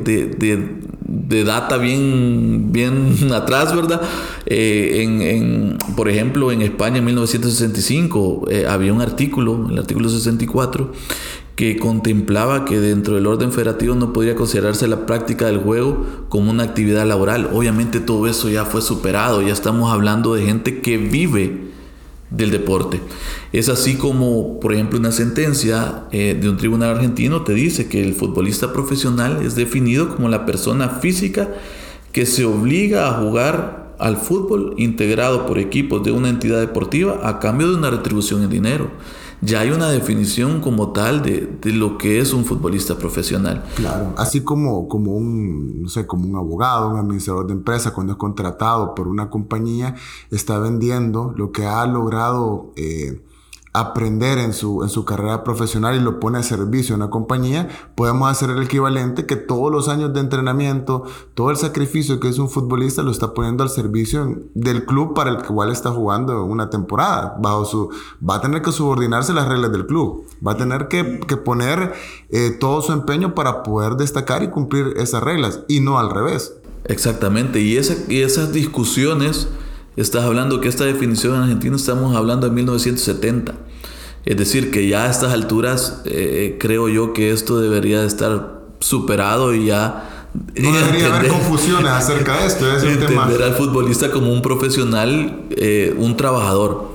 data 1.47 1.79
bien, 1.79 2.71
bien 2.71 3.33
atrás, 3.33 3.75
¿verdad? 3.75 4.03
Eh, 4.45 5.03
en, 5.03 5.79
por 5.97 6.11
ejemplo, 6.11 6.53
en 6.53 6.61
España 6.61 6.99
en 6.99 7.07
1965 7.07 8.49
había 8.69 8.93
un 8.93 9.01
artículo, 9.01 9.69
el 9.71 9.79
artículo 9.79 10.11
64, 10.11 10.93
que 11.57 11.77
contemplaba 11.77 12.65
que 12.65 12.81
dentro 12.81 13.15
del 13.15 13.27
orden 13.27 13.53
federativo 13.53 13.95
no 13.95 14.13
podría 14.13 14.35
considerarse 14.35 14.89
la 14.89 15.05
práctica 15.07 15.47
del 15.47 15.59
juego 15.59 16.07
como 16.29 16.51
una 16.51 16.65
actividad 16.65 17.07
laboral. 17.07 17.51
Obviamente 17.53 18.01
todo 18.01 18.27
eso 18.27 18.49
ya 18.49 18.65
fue 18.65 18.81
superado, 18.81 19.43
ya 19.43 19.53
estamos 19.53 19.93
hablando 19.93 20.35
de 20.35 20.47
gente 20.47 20.81
que 20.81 20.97
vive 20.97 21.73
del 22.31 22.51
deporte. 22.51 23.01
Es 23.53 23.69
así 23.69 23.97
como, 23.97 24.59
por 24.61 24.73
ejemplo, 24.73 24.99
una 24.99 25.13
sentencia 25.13 26.05
eh, 26.11 26.39
de 26.41 26.49
un 26.49 26.57
tribunal 26.57 26.97
argentino 26.97 27.43
te 27.43 27.53
dice 27.53 27.89
que 27.89 28.03
el 28.03 28.15
futbolista 28.15 28.73
profesional 28.73 29.43
es 29.45 29.55
definido 29.55 30.17
como 30.17 30.31
la 30.31 30.47
persona 30.47 30.89
física 30.89 31.51
que 32.13 32.25
se 32.25 32.47
obliga 32.47 33.09
a 33.09 33.21
jugar 33.21 33.95
al 33.99 34.17
fútbol 34.17 34.75
integrado 34.79 35.47
por 35.47 35.59
equipos 35.59 36.03
de 36.03 36.13
una 36.13 36.31
entidad 36.31 36.61
deportiva 36.61 37.21
a 37.23 37.39
cambio 37.39 37.69
de 37.71 37.77
una 37.77 37.91
retribución 37.91 38.43
en 38.43 38.51
dinero 38.51 38.91
ya 39.43 39.61
hay 39.61 39.71
una 39.71 39.91
definición 39.91 40.61
como 40.61 40.93
tal 40.93 41.21
de, 41.23 41.59
lo 41.65 41.99
que 41.99 42.21
es 42.21 42.33
un 42.33 42.45
futbolista 42.45 42.97
profesional. 42.97 43.65
Claro, 43.75 44.15
así 44.17 44.43
como, 44.43 44.89
como, 44.89 45.17
un, 45.17 45.83
no 45.83 45.89
sé, 45.89 46.07
como 46.07 46.27
un 46.29 46.37
abogado, 46.37 46.89
un 46.91 46.99
administrador 46.99 47.49
de 47.49 47.55
empresa, 47.55 47.93
cuando 47.93 48.13
es 48.13 48.19
contratado 48.19 48.95
por 48.95 49.09
una 49.09 49.29
compañía, 49.31 49.97
está 50.31 50.59
vendiendo 50.59 51.35
lo 51.37 51.53
que 51.53 51.67
ha 51.67 51.85
logrado... 51.87 52.73
Eh, 52.77 53.21
aprender 53.75 54.39
en 54.39 54.53
su, 54.53 54.83
en 54.83 54.91
su 54.91 55.05
carrera 55.07 55.45
profesional 55.45 55.97
y 55.97 56.01
lo 56.01 56.21
pone 56.21 56.39
a 56.39 56.43
servicio 56.43 56.95
de 56.95 57.03
una 57.03 57.11
compañía, 57.11 57.69
podemos 57.95 58.31
hacer 58.31 58.51
el 58.51 58.63
equivalente 58.63 59.25
que 59.25 59.37
todos 59.37 59.73
los 59.73 59.89
años 59.89 60.13
de 60.13 60.21
entrenamiento, 60.21 61.05
todo 61.35 61.51
el 61.51 61.57
sacrificio 61.57 62.21
que 62.21 62.29
es 62.29 62.39
un 62.39 62.51
futbolista 62.51 63.03
lo 63.03 63.11
está 63.11 63.33
poniendo 63.33 63.63
al 63.63 63.71
servicio 63.71 64.43
del 64.55 64.85
club 64.85 65.15
para 65.15 65.31
el 65.31 65.43
cual 65.43 65.73
está 65.73 65.91
jugando 65.91 66.45
una 66.45 66.69
temporada. 66.69 67.37
Bajo 67.41 67.65
su, 67.65 67.91
va 68.29 68.37
a 68.37 68.41
tener 68.43 68.61
que 68.61 68.73
subordinarse 68.73 69.33
las 69.33 69.49
reglas 69.49 69.73
del 69.73 69.87
club, 69.87 70.27
va 70.47 70.53
a 70.53 70.57
tener 70.57 70.89
que, 70.89 71.21
que 71.21 71.39
poner 71.39 71.95
eh, 72.29 72.51
todo 72.51 72.83
su 72.83 72.93
empeño 72.93 73.35
para 73.35 73.63
poder 73.63 73.95
destacar 73.95 74.43
y 74.43 74.51
cumplir 74.51 74.95
esas 74.99 75.23
reglas 75.23 75.61
y 75.67 75.81
no 75.81 75.99
al 75.99 76.11
revés. 76.11 76.55
Exactamente, 76.85 77.61
y, 77.61 77.79
y 78.09 78.21
esas 78.21 78.53
discusiones 78.53 79.49
Estás 79.97 80.25
hablando 80.25 80.61
que 80.61 80.69
esta 80.69 80.85
definición 80.85 81.35
en 81.35 81.43
Argentina 81.43 81.77
estamos 81.77 82.17
hablando 82.17 82.49
de 82.49 82.55
1970. 82.55 83.55
Es 84.25 84.37
decir, 84.37 84.71
que 84.71 84.89
ya 84.89 85.05
a 85.05 85.11
estas 85.11 85.33
alturas 85.33 86.01
eh, 86.07 86.57
creo 86.59 86.89
yo 86.89 87.13
que 87.13 87.33
esto 87.33 87.61
debería 87.61 88.01
de 88.01 88.07
estar 88.07 88.63
superado 88.79 89.55
y 89.55 89.67
ya... 89.67 90.29
No 90.55 90.73
debería 90.73 91.15
haber 91.15 91.31
confusiones 91.31 91.91
acerca 91.91 92.41
de 92.41 92.47
esto. 92.47 92.75
Es 92.75 92.83
entender 92.85 93.43
al 93.43 93.55
futbolista 93.55 94.11
como 94.11 94.33
un 94.33 94.41
profesional, 94.41 95.43
eh, 95.51 95.95
un 95.99 96.17
trabajador, 96.17 96.93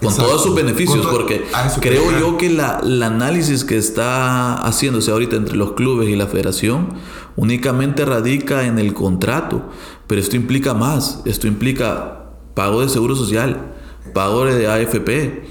con 0.00 0.14
todos 0.14 0.44
sus 0.44 0.54
beneficios, 0.54 1.04
porque 1.06 1.44
creo 1.80 2.16
yo 2.20 2.36
que 2.36 2.50
la, 2.50 2.80
el 2.84 3.02
análisis 3.02 3.64
que 3.64 3.78
está 3.78 4.54
haciéndose 4.54 5.10
ahorita 5.10 5.34
entre 5.34 5.56
los 5.56 5.72
clubes 5.72 6.08
y 6.08 6.14
la 6.14 6.28
federación 6.28 6.88
únicamente 7.36 8.04
radica 8.04 8.66
en 8.66 8.78
el 8.78 8.94
contrato. 8.94 9.62
Pero 10.06 10.20
esto 10.20 10.36
implica 10.36 10.74
más, 10.74 11.22
esto 11.24 11.46
implica 11.46 12.30
pago 12.54 12.82
de 12.82 12.88
seguro 12.88 13.16
social, 13.16 13.72
pago 14.12 14.44
de 14.44 14.68
AFP, 14.68 15.44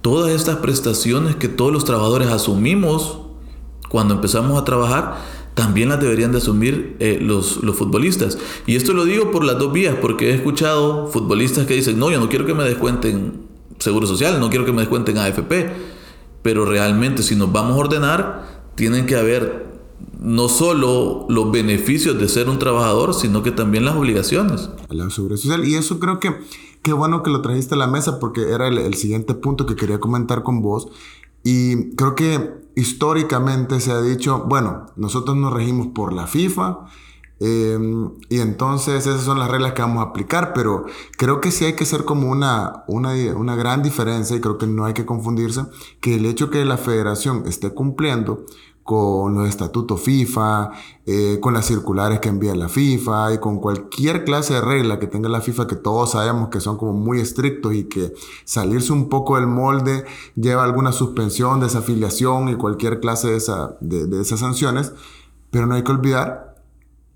todas 0.00 0.30
estas 0.30 0.56
prestaciones 0.56 1.36
que 1.36 1.48
todos 1.48 1.72
los 1.72 1.84
trabajadores 1.84 2.28
asumimos 2.28 3.20
cuando 3.88 4.14
empezamos 4.14 4.60
a 4.60 4.64
trabajar, 4.64 5.16
también 5.54 5.88
las 5.88 6.00
deberían 6.00 6.32
de 6.32 6.38
asumir 6.38 6.96
eh, 7.00 7.18
los, 7.20 7.62
los, 7.62 7.76
futbolistas. 7.76 8.36
Y 8.66 8.76
esto 8.76 8.92
lo 8.92 9.04
digo 9.04 9.30
por 9.30 9.42
las 9.44 9.58
dos 9.58 9.72
vías, 9.72 9.96
porque 10.00 10.30
he 10.30 10.34
escuchado 10.34 11.06
futbolistas 11.08 11.66
que 11.66 11.74
dicen, 11.74 11.98
no, 11.98 12.10
yo 12.10 12.20
no 12.20 12.28
quiero 12.28 12.44
que 12.44 12.52
me 12.52 12.64
descuenten 12.64 13.46
seguro 13.78 14.06
social, 14.06 14.38
no 14.40 14.50
quiero 14.50 14.64
que 14.64 14.72
me 14.72 14.82
descuenten 14.82 15.18
AFP, 15.18 15.70
pero 16.42 16.64
realmente 16.64 17.22
si 17.22 17.36
nos 17.36 17.50
vamos 17.52 17.72
a 17.72 17.76
ordenar, 17.76 18.46
tienen 18.74 19.06
que 19.06 19.16
haber 19.16 19.65
no 20.26 20.48
solo 20.48 21.24
los 21.28 21.52
beneficios 21.52 22.18
de 22.18 22.28
ser 22.28 22.48
un 22.48 22.58
trabajador, 22.58 23.14
sino 23.14 23.44
que 23.44 23.52
también 23.52 23.84
las 23.84 23.94
obligaciones. 23.94 24.70
La 24.88 25.08
seguridad 25.08 25.38
social. 25.38 25.64
Y 25.64 25.76
eso 25.76 26.00
creo 26.00 26.18
que 26.18 26.34
qué 26.82 26.92
bueno 26.92 27.22
que 27.22 27.30
lo 27.30 27.42
trajiste 27.42 27.76
a 27.76 27.78
la 27.78 27.86
mesa 27.86 28.18
porque 28.18 28.50
era 28.50 28.66
el, 28.66 28.94
siguiente 28.94 29.34
punto 29.34 29.66
que 29.66 29.76
quería 29.76 30.00
comentar 30.00 30.42
con 30.42 30.62
vos. 30.62 30.88
Y 31.44 31.94
creo 31.94 32.16
que 32.16 32.54
históricamente 32.74 33.78
se 33.78 33.92
ha 33.92 34.02
dicho, 34.02 34.44
bueno, 34.48 34.86
nosotros 34.96 35.36
nos 35.36 35.52
regimos 35.52 35.86
por 35.94 36.12
la 36.12 36.26
FIFA. 36.26 36.86
Em, 37.38 38.10
y 38.28 38.40
entonces 38.40 39.06
esas 39.06 39.22
son 39.22 39.38
las 39.38 39.48
reglas 39.48 39.74
que 39.74 39.82
vamos 39.82 40.04
a 40.04 40.08
aplicar, 40.08 40.54
pero 40.54 40.86
creo 41.16 41.40
que 41.40 41.52
sí 41.52 41.66
hay 41.66 41.74
que 41.74 41.84
ser 41.84 42.04
como 42.04 42.32
una, 42.32 42.82
una, 42.88 43.12
una 43.36 43.54
gran 43.54 43.84
diferencia 43.84 44.34
y 44.34 44.40
creo 44.40 44.58
que 44.58 44.66
no 44.66 44.86
hay 44.86 44.94
que 44.94 45.06
confundirse 45.06 45.66
que 46.00 46.16
el 46.16 46.26
hecho 46.26 46.50
que 46.50 46.64
la 46.64 46.78
federación 46.78 47.44
esté 47.46 47.70
cumpliendo 47.74 48.44
con 48.86 49.34
los 49.34 49.48
estatutos 49.48 50.00
FIFA, 50.00 50.70
eh, 51.06 51.38
con 51.40 51.54
las 51.54 51.66
circulares 51.66 52.20
que 52.20 52.28
envía 52.28 52.54
la 52.54 52.68
FIFA 52.68 53.34
y 53.34 53.38
con 53.38 53.58
cualquier 53.58 54.24
clase 54.24 54.54
de 54.54 54.60
regla 54.60 55.00
que 55.00 55.08
tenga 55.08 55.28
la 55.28 55.40
FIFA 55.40 55.66
que 55.66 55.74
todos 55.74 56.12
sabemos 56.12 56.50
que 56.50 56.60
son 56.60 56.78
como 56.78 56.92
muy 56.92 57.20
estrictos 57.20 57.74
y 57.74 57.88
que 57.88 58.14
salirse 58.44 58.92
un 58.92 59.08
poco 59.08 59.34
del 59.34 59.48
molde 59.48 60.04
lleva 60.36 60.62
alguna 60.62 60.92
suspensión, 60.92 61.58
desafiliación 61.58 62.48
y 62.48 62.54
cualquier 62.54 63.00
clase 63.00 63.26
de, 63.26 63.36
esa, 63.38 63.76
de, 63.80 64.20
esas 64.20 64.38
sanciones. 64.38 64.92
Pero 65.50 65.66
no 65.66 65.74
hay 65.74 65.82
que 65.82 65.90
olvidar 65.90 66.54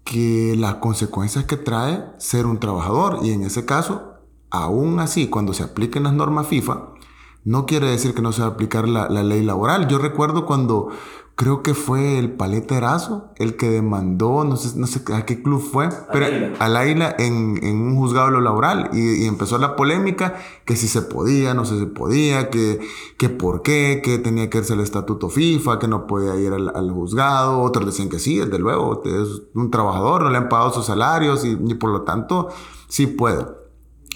que 0.02 0.56
las 0.58 0.74
consecuencias 0.76 1.44
que 1.44 1.56
trae 1.56 2.04
ser 2.18 2.46
un 2.46 2.58
trabajador 2.58 3.20
y 3.22 3.30
en 3.30 3.44
ese 3.44 3.64
caso, 3.64 4.14
aún 4.50 4.98
así, 4.98 5.28
cuando 5.28 5.52
se 5.52 5.62
apliquen 5.62 6.02
las 6.02 6.14
normas 6.14 6.48
FIFA, 6.48 6.94
no 7.44 7.64
quiere 7.64 7.88
decir 7.88 8.12
que 8.12 8.22
no 8.22 8.32
se 8.32 8.42
va 8.42 8.48
a 8.48 8.50
aplicar 8.50 8.88
la 8.88 9.08
ley 9.08 9.44
laboral. 9.44 9.86
Yo 9.86 9.98
recuerdo 9.98 10.46
cuando 10.46 10.90
creo 11.40 11.62
que 11.62 11.72
fue 11.72 12.18
el 12.18 12.32
Paleta 12.32 12.76
Erazo 12.76 13.30
el 13.36 13.56
que 13.56 13.70
demandó, 13.70 14.44
no 14.44 14.56
sé, 14.56 14.78
no 14.78 14.86
sé 14.86 15.00
a 15.14 15.24
qué 15.24 15.42
club 15.42 15.62
fue, 15.62 15.88
pero 16.12 16.26
al 16.58 16.76
Águila 16.76 17.16
en, 17.18 17.58
en, 17.62 17.80
un 17.80 17.96
juzgado 17.96 18.26
de 18.26 18.32
lo 18.32 18.42
laboral. 18.42 18.90
Y, 18.92 19.24
empezó 19.24 19.56
la 19.56 19.74
polémica 19.74 20.34
que 20.66 20.76
si 20.76 20.86
se 20.86 21.00
podía, 21.00 21.54
no 21.54 21.64
sé 21.64 21.76
si 21.76 21.80
se 21.80 21.86
podía, 21.86 22.50
que, 22.50 22.80
que 23.16 23.30
por 23.30 23.62
qué, 23.62 24.02
que 24.04 24.18
tenía 24.18 24.50
que 24.50 24.58
irse 24.58 24.74
el 24.74 24.80
estatuto 24.80 25.30
FIFA, 25.30 25.78
que 25.78 25.88
no 25.88 26.06
podía 26.06 26.36
ir 26.36 26.52
al, 26.52 26.90
juzgado. 26.90 27.62
Otros 27.62 27.86
decían 27.86 28.10
que 28.10 28.18
sí, 28.18 28.36
desde 28.36 28.58
luego, 28.58 29.02
es 29.06 29.40
un 29.54 29.70
trabajador, 29.70 30.24
no 30.24 30.28
le 30.28 30.36
han 30.36 30.50
pagado 30.50 30.74
sus 30.74 30.84
salarios 30.84 31.46
y, 31.46 31.52
y 31.52 31.74
por 31.74 31.88
lo 31.88 32.02
tanto 32.02 32.50
sí 32.86 33.06
puede. 33.06 33.46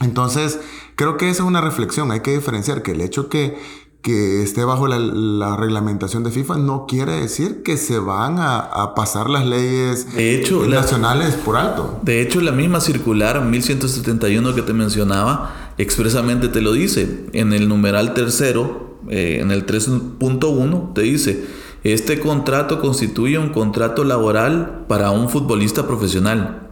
Entonces, 0.02 0.60
creo 0.94 1.16
que 1.16 1.30
esa 1.30 1.42
es 1.42 1.48
una 1.48 1.62
reflexión. 1.62 2.10
Hay 2.10 2.20
que 2.20 2.34
diferenciar 2.34 2.82
que 2.82 2.92
el 2.92 3.00
hecho 3.00 3.30
que 3.30 3.56
que 4.04 4.42
esté 4.42 4.64
bajo 4.64 4.86
la, 4.86 5.56
reglamentación 5.56 6.24
de 6.24 6.30
FIFA 6.30 6.58
no 6.58 6.84
quiere 6.86 7.12
decir 7.22 7.62
que 7.62 7.78
se 7.78 7.98
van 7.98 8.36
a, 8.38 8.92
pasar 8.94 9.30
las 9.30 9.46
leyes 9.46 10.06
nacionales 10.68 11.36
por 11.36 11.56
alto. 11.56 11.98
De 12.02 12.20
hecho, 12.20 12.42
la 12.42 12.52
misma 12.52 12.80
circular 12.80 13.42
1171 13.42 14.54
que 14.54 14.60
te 14.60 14.74
mencionaba 14.74 15.72
expresamente 15.78 16.48
te 16.48 16.60
lo 16.60 16.72
dice. 16.72 17.24
En 17.32 17.54
el 17.54 17.66
numeral 17.66 18.12
tercero, 18.12 18.98
eh, 19.08 19.38
en 19.40 19.50
el 19.50 19.64
3.1, 19.64 20.92
te 20.92 21.00
dice, 21.00 21.46
este 21.82 22.20
contrato 22.20 22.82
constituye 22.82 23.38
un 23.38 23.48
contrato 23.48 24.04
laboral 24.04 24.84
para 24.86 25.12
un 25.12 25.30
futbolista 25.30 25.86
profesional 25.86 26.63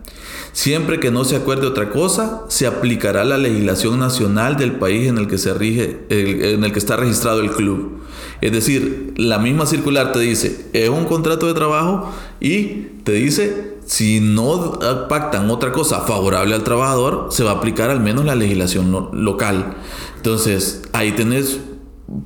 Siempre 0.53 1.01
que 1.01 1.11
no 1.11 1.25
se 1.25 1.37
acuerde 1.37 1.67
otra 1.67 1.89
cosa, 1.89 2.43
se 2.49 2.67
aplicará 2.67 3.25
la 3.25 3.39
legislación 3.39 3.99
nacional 3.99 4.57
del 4.57 4.73
país 4.73 5.09
en 5.09 5.17
el 5.17 5.27
que 5.27 5.39
se 5.39 5.55
rige, 5.55 6.05
en 6.11 6.63
el 6.63 6.73
que 6.73 6.79
está 6.79 6.97
registrado 6.97 7.41
el 7.41 7.51
club. 7.51 8.03
Es 8.43 8.53
decir, 8.53 9.15
la 9.17 9.39
misma 9.39 9.65
circular 9.67 10.13
te 10.13 10.21
dice, 10.21 10.67
es 10.73 10.89
un 10.91 11.07
contrato 11.07 11.47
de 11.47 11.55
trabajo 11.55 12.13
y 12.39 12.67
te 13.05 13.13
dice, 13.13 13.79
si 13.87 14.21
no 14.21 14.79
pactan 15.09 15.51
otra 15.51 15.73
cosa 15.73 16.01
favorable 16.01 16.55
al 16.55 16.65
trabajador, 16.65 17.29
se 17.31 17.45
va 17.45 17.53
a 17.53 17.55
aplicar 17.55 17.91
al 17.91 18.01
menos 18.01 18.25
la 18.25 18.35
legislación 18.35 19.09
local. 19.13 19.75
Entonces, 20.17 20.83
ahí 20.93 21.13
tenés 21.13 21.61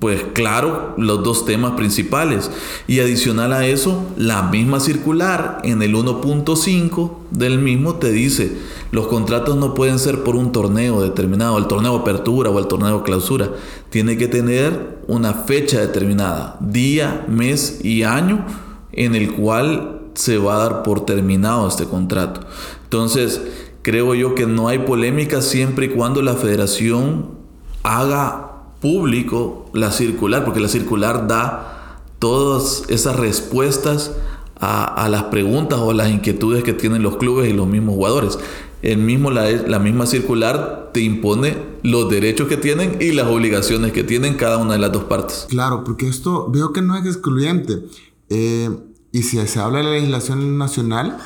pues 0.00 0.24
claro, 0.32 0.94
los 0.96 1.22
dos 1.22 1.44
temas 1.44 1.72
principales. 1.72 2.50
Y 2.86 3.00
adicional 3.00 3.52
a 3.52 3.66
eso, 3.66 4.04
la 4.16 4.42
misma 4.42 4.80
circular 4.80 5.60
en 5.64 5.82
el 5.82 5.94
1.5 5.94 7.12
del 7.30 7.58
mismo 7.58 7.96
te 7.96 8.10
dice, 8.10 8.56
los 8.90 9.06
contratos 9.06 9.56
no 9.56 9.74
pueden 9.74 9.98
ser 9.98 10.24
por 10.24 10.36
un 10.36 10.52
torneo 10.52 11.00
determinado, 11.02 11.58
el 11.58 11.66
torneo 11.66 11.96
apertura 11.96 12.50
o 12.50 12.58
el 12.58 12.66
torneo 12.66 13.02
clausura. 13.04 13.50
Tiene 13.90 14.16
que 14.16 14.28
tener 14.28 14.98
una 15.06 15.34
fecha 15.34 15.80
determinada, 15.80 16.56
día, 16.60 17.24
mes 17.28 17.80
y 17.84 18.02
año 18.02 18.44
en 18.92 19.14
el 19.14 19.34
cual 19.34 20.00
se 20.14 20.38
va 20.38 20.56
a 20.56 20.68
dar 20.68 20.82
por 20.82 21.04
terminado 21.04 21.68
este 21.68 21.84
contrato. 21.84 22.40
Entonces, 22.84 23.40
creo 23.82 24.14
yo 24.14 24.34
que 24.34 24.46
no 24.46 24.68
hay 24.68 24.80
polémica 24.80 25.42
siempre 25.42 25.86
y 25.86 25.88
cuando 25.90 26.22
la 26.22 26.34
federación 26.34 27.36
haga 27.82 28.45
público 28.80 29.70
la 29.72 29.90
circular, 29.90 30.44
porque 30.44 30.60
la 30.60 30.68
circular 30.68 31.26
da 31.26 32.02
todas 32.18 32.84
esas 32.88 33.16
respuestas 33.16 34.12
a, 34.58 35.08
las 35.10 35.24
preguntas 35.24 35.78
o 35.78 35.92
las 35.92 36.10
inquietudes 36.10 36.64
que 36.64 36.72
tienen 36.72 37.02
los 37.02 37.16
clubes 37.16 37.48
y 37.48 37.52
los 37.52 37.66
mismos 37.66 37.94
jugadores. 37.94 38.38
El 38.82 38.98
mismo, 38.98 39.30
la, 39.30 39.50
la, 39.50 39.78
misma 39.78 40.06
circular 40.06 40.90
te 40.92 41.00
impone 41.00 41.56
los 41.82 42.08
derechos 42.08 42.48
que 42.48 42.56
tienen 42.56 42.96
y 43.00 43.12
las 43.12 43.26
obligaciones 43.26 43.92
que 43.92 44.04
tienen 44.04 44.34
cada 44.34 44.58
una 44.58 44.74
de 44.74 44.78
las 44.78 44.92
dos 44.92 45.04
partes. 45.04 45.46
Claro, 45.48 45.84
porque 45.84 46.08
esto 46.08 46.50
veo 46.50 46.72
que 46.72 46.82
no 46.82 46.96
es 46.96 47.04
excluyente. 47.04 47.82
Eh, 48.28 48.70
y 49.12 49.22
si 49.22 49.44
se 49.46 49.60
habla 49.60 49.78
de 49.78 49.84
la 49.84 49.90
legislación 49.92 50.58
nacional, 50.58 51.18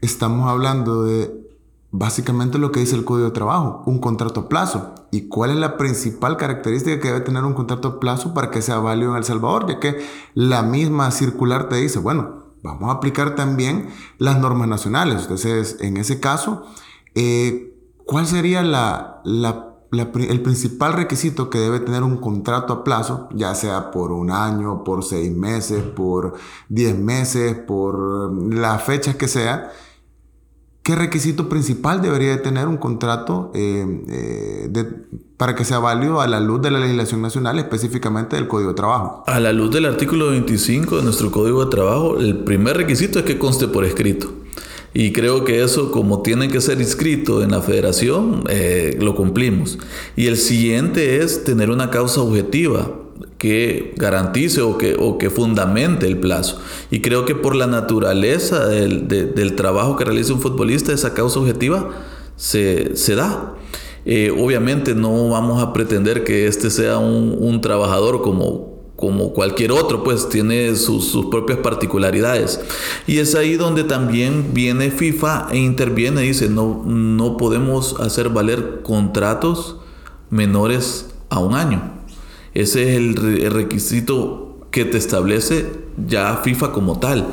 estamos 0.00 0.48
hablando 0.48 1.04
de 1.04 1.47
básicamente 1.90 2.58
lo 2.58 2.70
que 2.70 2.80
dice 2.80 2.96
el 2.96 3.04
Código 3.04 3.26
de 3.26 3.32
Trabajo, 3.32 3.82
un 3.86 3.98
contrato 3.98 4.40
a 4.40 4.48
plazo. 4.48 4.94
¿Y 5.10 5.28
cuál 5.28 5.50
es 5.50 5.56
la 5.56 5.76
principal 5.76 6.36
característica 6.36 7.00
que 7.00 7.08
debe 7.08 7.20
tener 7.20 7.44
un 7.44 7.54
contrato 7.54 7.88
a 7.88 8.00
plazo 8.00 8.34
para 8.34 8.50
que 8.50 8.62
sea 8.62 8.78
válido 8.78 9.12
en 9.12 9.18
El 9.18 9.24
Salvador? 9.24 9.66
Ya 9.68 9.80
que 9.80 10.04
la 10.34 10.62
misma 10.62 11.10
circular 11.10 11.68
te 11.68 11.76
dice, 11.76 11.98
bueno, 11.98 12.44
vamos 12.62 12.90
a 12.90 12.94
aplicar 12.94 13.34
también 13.34 13.88
las 14.18 14.38
normas 14.38 14.68
nacionales. 14.68 15.22
Entonces, 15.22 15.78
en 15.80 15.96
ese 15.96 16.20
caso, 16.20 16.64
eh, 17.14 17.74
¿cuál 18.04 18.26
sería 18.26 18.62
la, 18.62 19.22
el 19.92 20.42
principal 20.42 20.92
requisito 20.92 21.48
que 21.48 21.58
debe 21.58 21.80
tener 21.80 22.02
un 22.02 22.18
contrato 22.18 22.74
a 22.74 22.84
plazo, 22.84 23.30
ya 23.32 23.54
sea 23.54 23.90
por 23.90 24.12
un 24.12 24.30
año, 24.30 24.84
por 24.84 25.04
seis 25.04 25.34
meses, 25.34 25.82
por 25.82 26.34
diez 26.68 26.98
meses, 26.98 27.56
por 27.56 28.52
las 28.52 28.82
fechas 28.82 29.16
que 29.16 29.26
sea? 29.26 29.72
¿Qué 30.88 30.94
requisito 30.94 31.50
principal 31.50 32.00
debería 32.00 32.30
de 32.30 32.38
tener 32.38 32.66
un 32.66 32.78
contrato 32.78 33.52
eh, 33.54 33.84
eh, 34.08 34.84
para 35.36 35.54
que 35.54 35.62
sea 35.66 35.80
válido 35.80 36.22
a 36.22 36.26
la 36.26 36.40
luz 36.40 36.62
de 36.62 36.70
la 36.70 36.78
legislación 36.78 37.20
nacional, 37.20 37.58
específicamente 37.58 38.36
del 38.36 38.48
Código 38.48 38.70
de 38.70 38.76
Trabajo? 38.76 39.22
A 39.26 39.38
la 39.38 39.52
luz 39.52 39.70
del 39.70 39.84
artículo 39.84 40.30
25 40.30 40.96
de 40.96 41.02
nuestro 41.02 41.30
Código 41.30 41.62
de 41.62 41.70
Trabajo, 41.70 42.18
el 42.18 42.38
primer 42.38 42.78
requisito 42.78 43.18
es 43.18 43.26
que 43.26 43.36
conste 43.38 43.68
por 43.68 43.84
escrito. 43.84 44.32
Y 44.94 45.12
creo 45.12 45.44
que 45.44 45.62
eso, 45.62 45.92
como 45.92 46.22
tiene 46.22 46.48
que 46.48 46.62
ser 46.62 46.80
inscrito 46.80 47.42
en 47.42 47.50
la 47.50 47.60
federación, 47.60 48.44
eh, 48.48 48.96
lo 48.98 49.14
cumplimos. 49.14 49.78
Y 50.16 50.28
el 50.28 50.38
siguiente 50.38 51.22
es 51.22 51.44
tener 51.44 51.68
una 51.68 51.90
causa 51.90 52.22
objetiva 52.22 52.90
que 53.38 53.94
garantice 53.96 54.62
o 54.62 54.76
que, 54.76 54.96
o 54.98 55.16
que 55.16 55.30
fundamente 55.30 56.06
el 56.06 56.18
plazo. 56.18 56.60
Y 56.90 57.00
creo 57.00 57.24
que 57.24 57.36
por 57.36 57.54
la 57.54 57.68
naturaleza 57.68 58.66
del, 58.66 59.54
trabajo 59.56 59.96
que 59.96 60.04
realiza 60.04 60.34
un 60.34 60.40
futbolista, 60.40 60.92
esa 60.92 61.14
causa 61.14 61.38
objetiva 61.38 61.88
se, 62.36 62.92
da. 63.14 63.54
Eh, 64.04 64.34
obviamente 64.36 64.94
no 64.94 65.28
vamos 65.28 65.62
a 65.62 65.72
pretender 65.72 66.24
que 66.24 66.46
este 66.46 66.70
sea 66.70 66.98
un, 66.98 67.60
trabajador 67.60 68.22
como, 68.22 68.82
como 68.96 69.32
cualquier 69.32 69.70
otro, 69.70 70.02
pues 70.02 70.28
tiene 70.28 70.74
sus, 70.74 71.08
sus, 71.08 71.26
propias 71.26 71.60
particularidades. 71.60 72.60
Y 73.06 73.18
es 73.18 73.36
ahí 73.36 73.54
donde 73.54 73.84
también 73.84 74.52
viene 74.52 74.90
FIFA 74.90 75.48
e 75.52 75.58
interviene 75.58 76.24
y 76.24 76.28
dice, 76.28 76.48
no, 76.48 76.82
no 76.84 77.36
podemos 77.36 78.00
hacer 78.00 78.30
valer 78.30 78.80
contratos 78.82 79.76
menores 80.28 81.10
a 81.30 81.38
un 81.38 81.54
año. 81.54 81.97
Ese 82.58 82.90
es 82.90 82.96
el, 82.96 83.14
requisito 83.52 84.66
que 84.72 84.84
te 84.84 84.98
establece 84.98 85.66
ya 86.08 86.38
FIFA 86.38 86.72
como 86.72 86.98
tal. 86.98 87.28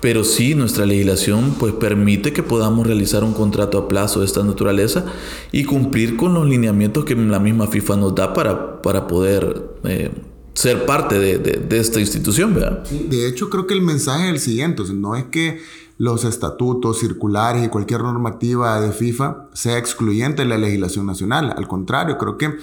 Pero 0.00 0.24
sí, 0.24 0.54
nuestra 0.54 0.86
legislación 0.86 1.56
pues 1.58 1.74
permite 1.74 2.32
que 2.32 2.42
podamos 2.42 2.86
realizar 2.86 3.24
un 3.24 3.34
contrato 3.34 3.76
a 3.76 3.88
plazo 3.88 4.20
de 4.20 4.26
esta 4.26 4.42
naturaleza 4.42 5.04
y 5.52 5.64
cumplir 5.64 6.16
con 6.16 6.32
los 6.32 6.48
lineamientos 6.48 7.04
que 7.04 7.14
la 7.14 7.38
misma 7.40 7.66
FIFA 7.66 7.96
nos 7.96 8.14
da 8.14 8.32
para, 8.32 8.80
para 8.80 9.06
poder 9.06 9.66
eh, 9.84 10.10
ser 10.54 10.86
parte 10.86 11.18
de, 11.18 11.78
esta 11.78 12.00
institución. 12.00 12.54
¿verdad? 12.54 12.84
de 12.84 13.28
hecho, 13.28 13.50
creo 13.50 13.66
que 13.66 13.74
el 13.74 13.82
mensaje 13.82 14.24
es 14.24 14.30
el 14.30 14.40
siguiente. 14.40 14.82
no 14.94 15.14
es 15.14 15.24
que 15.24 15.60
los 15.98 16.24
estatutos, 16.24 17.00
circulares 17.00 17.66
y 17.66 17.68
cualquier 17.68 18.00
normativa 18.00 18.80
de 18.80 18.92
FIFA 18.92 19.48
sea 19.52 19.76
excluyente 19.76 20.42
de 20.42 20.48
la 20.48 20.56
legislación 20.56 21.04
nacional. 21.04 21.54
Al 21.54 21.68
contrario, 21.68 22.16
creo 22.18 22.38
que 22.38 22.54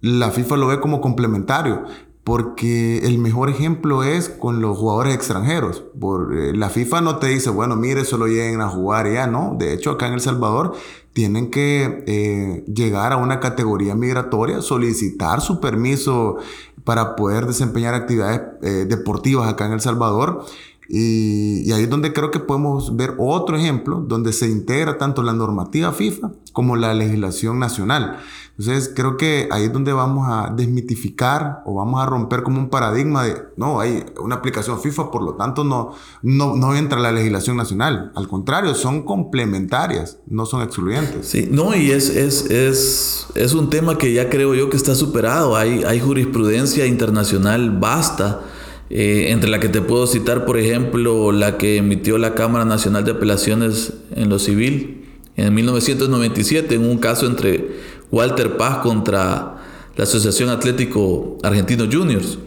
la 0.00 0.30
FIFA 0.30 0.56
lo 0.56 0.66
ve 0.68 0.80
como 0.80 1.00
complementario, 1.00 1.84
porque 2.26 2.98
el 3.06 3.18
mejor 3.18 3.50
ejemplo 3.50 4.02
es 4.02 4.28
con 4.28 4.60
los 4.60 4.76
jugadores 4.76 5.14
extranjeros. 5.14 5.84
Por, 6.00 6.36
eh, 6.36 6.56
la 6.56 6.70
FIFA 6.70 7.00
no 7.00 7.18
te 7.18 7.28
dice, 7.28 7.50
bueno, 7.50 7.76
mire, 7.76 8.04
solo 8.04 8.26
lleguen 8.26 8.60
a 8.60 8.68
jugar 8.68 9.08
ya, 9.12 9.28
no. 9.28 9.54
De 9.56 9.72
hecho, 9.72 9.92
acá 9.92 10.08
en 10.08 10.14
El 10.14 10.20
Salvador 10.20 10.74
tienen 11.12 11.50
que 11.52 12.04
eh, 12.06 12.64
llegar 12.66 13.12
a 13.12 13.16
una 13.16 13.38
categoría 13.38 13.94
migratoria, 13.94 14.60
solicitar 14.60 15.40
su 15.40 15.60
permiso 15.60 16.38
para 16.82 17.16
poder 17.16 17.46
desempeñar 17.46 17.94
actividades 17.94 18.42
eh, 18.62 18.86
deportivas 18.88 19.48
acá 19.48 19.66
en 19.66 19.72
El 19.72 19.80
Salvador. 19.80 20.44
Y, 20.88 21.62
y, 21.64 21.72
ahí 21.72 21.84
es 21.84 21.90
donde 21.90 22.12
creo 22.12 22.30
que 22.30 22.38
podemos 22.38 22.96
ver 22.96 23.14
otro 23.18 23.56
ejemplo 23.56 24.04
donde 24.06 24.32
se 24.32 24.48
integra 24.48 24.98
tanto 24.98 25.22
la 25.22 25.32
normativa 25.32 25.92
FIFA 25.92 26.30
como 26.52 26.76
la 26.76 26.94
legislación 26.94 27.58
nacional. 27.58 28.18
Entonces 28.58 28.90
creo 28.94 29.18
que 29.18 29.48
ahí 29.50 29.64
es 29.64 29.72
donde 29.72 29.92
vamos 29.92 30.26
a 30.30 30.50
desmitificar 30.56 31.62
o 31.66 31.74
vamos 31.74 32.02
a 32.02 32.06
romper 32.06 32.42
como 32.42 32.58
un 32.58 32.70
paradigma 32.70 33.24
de, 33.24 33.36
no, 33.56 33.80
hay 33.80 34.04
una 34.18 34.36
aplicación 34.36 34.80
FIFA, 34.80 35.10
por 35.10 35.22
lo 35.22 35.34
tanto 35.34 35.62
no, 35.62 35.92
no, 36.22 36.56
no 36.56 36.74
entra 36.74 36.98
la 36.98 37.12
legislación 37.12 37.58
nacional. 37.58 38.12
Al 38.14 38.28
contrario, 38.28 38.74
son 38.74 39.02
complementarias, 39.02 40.18
no 40.26 40.46
son 40.46 40.62
excluyentes. 40.62 41.26
Sí, 41.26 41.48
no, 41.50 41.76
y 41.76 41.90
es, 41.90 42.08
es, 42.08 42.50
es, 42.50 43.26
es 43.34 43.52
un 43.52 43.68
tema 43.68 43.98
que 43.98 44.14
ya 44.14 44.30
creo 44.30 44.54
yo 44.54 44.70
que 44.70 44.78
está 44.78 44.94
superado. 44.94 45.54
Hay, 45.54 45.84
hay 45.84 46.00
jurisprudencia 46.00 46.86
internacional 46.86 47.78
basta. 47.78 48.40
Eh, 48.88 49.26
entre 49.30 49.50
la 49.50 49.58
que 49.58 49.68
te 49.68 49.80
puedo 49.80 50.06
citar, 50.06 50.44
por 50.44 50.58
ejemplo, 50.58 51.32
la 51.32 51.58
que 51.58 51.78
emitió 51.78 52.18
la 52.18 52.34
Cámara 52.34 52.64
Nacional 52.64 53.04
de 53.04 53.12
Apelaciones 53.12 53.94
en 54.14 54.28
lo 54.28 54.38
civil 54.38 55.06
en 55.36 55.52
1997, 55.54 56.74
en 56.74 56.86
un 56.86 56.98
caso 56.98 57.26
entre 57.26 57.68
Walter 58.10 58.56
Paz 58.56 58.78
contra 58.78 59.56
la 59.96 60.04
Asociación 60.04 60.50
Atlético 60.50 61.36
Argentino 61.42 61.86
Juniors. 61.90 62.38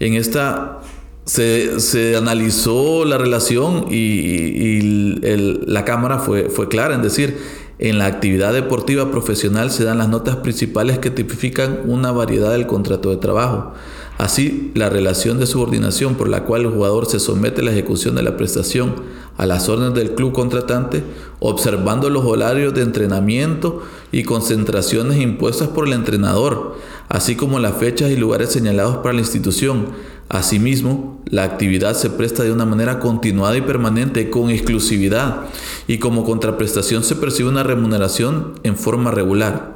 En 0.00 0.14
esta 0.14 0.80
se, 1.24 2.16
analizó 2.16 3.04
la 3.04 3.16
relación 3.16 3.86
y, 3.90 5.20
la 5.66 5.84
Cámara 5.84 6.18
fue, 6.18 6.50
fue 6.50 6.68
clara 6.68 6.94
en 6.94 7.02
decir, 7.02 7.38
en 7.78 7.98
la 7.98 8.06
actividad 8.06 8.52
deportiva 8.52 9.10
profesional 9.10 9.70
se 9.70 9.84
dan 9.84 9.98
las 9.98 10.08
notas 10.08 10.36
principales 10.36 10.98
que 10.98 11.10
tipifican 11.10 11.80
una 11.86 12.10
variedad 12.10 12.52
del 12.52 12.66
contrato 12.66 13.10
de 13.10 13.16
trabajo. 13.18 13.74
Así, 14.18 14.72
la 14.74 14.88
relación 14.88 15.38
de 15.38 15.46
subordinación 15.46 16.14
por 16.14 16.28
la 16.28 16.44
cual 16.44 16.62
el 16.62 16.70
jugador 16.70 17.06
se 17.06 17.20
somete 17.20 17.60
a 17.60 17.64
la 17.64 17.72
ejecución 17.72 18.14
de 18.14 18.22
la 18.22 18.36
prestación 18.36 18.94
a 19.36 19.44
las 19.44 19.68
órdenes 19.68 19.94
del 19.94 20.14
club 20.14 20.32
contratante, 20.32 21.04
observando 21.40 22.08
los 22.08 22.24
horarios 22.24 22.72
de 22.74 22.82
entrenamiento 22.82 23.82
y 24.10 24.22
concentraciones 24.22 25.20
impuestas 25.20 25.68
por 25.68 25.86
el 25.86 25.92
entrenador, 25.92 26.76
así 27.08 27.36
como 27.36 27.58
las 27.58 27.76
fechas 27.76 28.10
y 28.10 28.16
lugares 28.16 28.50
señalados 28.50 28.98
para 28.98 29.12
la 29.12 29.20
institución. 29.20 29.88
Asimismo, 30.28 31.22
la 31.26 31.44
actividad 31.44 31.94
se 31.94 32.10
presta 32.10 32.42
de 32.42 32.52
una 32.52 32.64
manera 32.64 32.98
continuada 32.98 33.56
y 33.56 33.60
permanente 33.60 34.30
con 34.30 34.50
exclusividad 34.50 35.42
y 35.86 35.98
como 35.98 36.24
contraprestación 36.24 37.04
se 37.04 37.16
percibe 37.16 37.48
una 37.48 37.62
remuneración 37.62 38.54
en 38.62 38.76
forma 38.76 39.10
regular. 39.10 39.75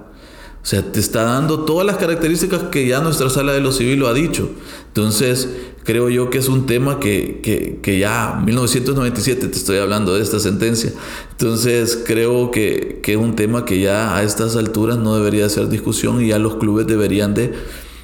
O 0.62 0.66
sea, 0.66 0.82
te 0.92 1.00
está 1.00 1.22
dando 1.22 1.60
todas 1.60 1.86
las 1.86 1.96
características 1.96 2.64
que 2.64 2.86
ya 2.86 3.00
nuestra 3.00 3.30
sala 3.30 3.52
de 3.52 3.60
lo 3.60 3.72
civil 3.72 4.00
lo 4.00 4.08
ha 4.08 4.14
dicho. 4.14 4.50
Entonces, 4.88 5.48
creo 5.84 6.10
yo 6.10 6.28
que 6.28 6.36
es 6.36 6.48
un 6.48 6.66
tema 6.66 7.00
que, 7.00 7.80
que, 7.82 7.98
ya, 7.98 8.38
1997 8.44 9.48
te 9.48 9.56
estoy 9.56 9.78
hablando 9.78 10.14
de 10.14 10.22
esta 10.22 10.38
sentencia. 10.38 10.92
Entonces, 11.30 11.98
creo 12.06 12.50
que, 12.50 13.00
que 13.02 13.12
es 13.12 13.18
un 13.18 13.36
tema 13.36 13.64
que 13.64 13.80
ya 13.80 14.14
a 14.14 14.22
estas 14.22 14.54
alturas 14.56 14.98
no 14.98 15.16
debería 15.16 15.48
ser 15.48 15.68
discusión 15.70 16.22
y 16.22 16.28
ya 16.28 16.38
los 16.38 16.56
clubes 16.56 16.86
deberían 16.86 17.32
de 17.32 17.54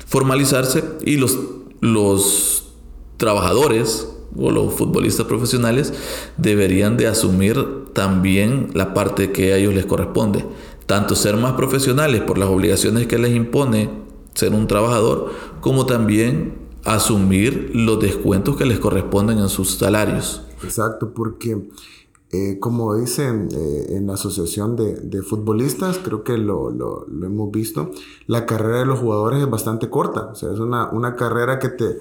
formalizarse 0.06 0.82
y 1.04 1.18
los, 1.18 1.38
los 1.80 2.72
trabajadores 3.18 4.08
o 4.34 4.50
los 4.50 4.74
futbolistas 4.74 5.26
profesionales 5.26 5.92
deberían 6.38 6.96
de 6.96 7.06
asumir 7.06 7.86
también 7.92 8.70
la 8.74 8.94
parte 8.94 9.32
que 9.32 9.52
a 9.52 9.56
ellos 9.56 9.74
les 9.74 9.86
corresponde 9.86 10.44
tanto 10.86 11.14
ser 11.16 11.36
más 11.36 11.54
profesionales 11.54 12.22
por 12.22 12.38
las 12.38 12.48
obligaciones 12.48 13.06
que 13.06 13.18
les 13.18 13.34
impone 13.34 13.90
ser 14.34 14.52
un 14.52 14.66
trabajador, 14.66 15.30
como 15.60 15.86
también 15.86 16.66
asumir 16.84 17.72
los 17.74 17.98
descuentos 17.98 18.56
que 18.56 18.64
les 18.64 18.78
corresponden 18.78 19.38
en 19.38 19.48
sus 19.48 19.76
salarios. 19.76 20.42
Exacto, 20.62 21.12
porque 21.12 21.68
eh, 22.32 22.58
como 22.60 22.94
dicen 22.94 23.48
eh, 23.52 23.86
en 23.96 24.06
la 24.06 24.14
Asociación 24.14 24.76
de, 24.76 25.22
Futbolistas, 25.22 25.98
creo 25.98 26.22
que 26.22 26.36
lo, 26.38 27.06
hemos 27.08 27.50
visto, 27.50 27.90
la 28.26 28.46
carrera 28.46 28.80
de 28.80 28.86
los 28.86 29.00
jugadores 29.00 29.40
es 29.40 29.50
bastante 29.50 29.88
corta, 29.88 30.28
o 30.32 30.34
sea, 30.34 30.52
es 30.52 30.58
una, 30.58 30.90
una 30.90 31.16
carrera 31.16 31.58
que 31.58 31.68
te, 31.68 31.98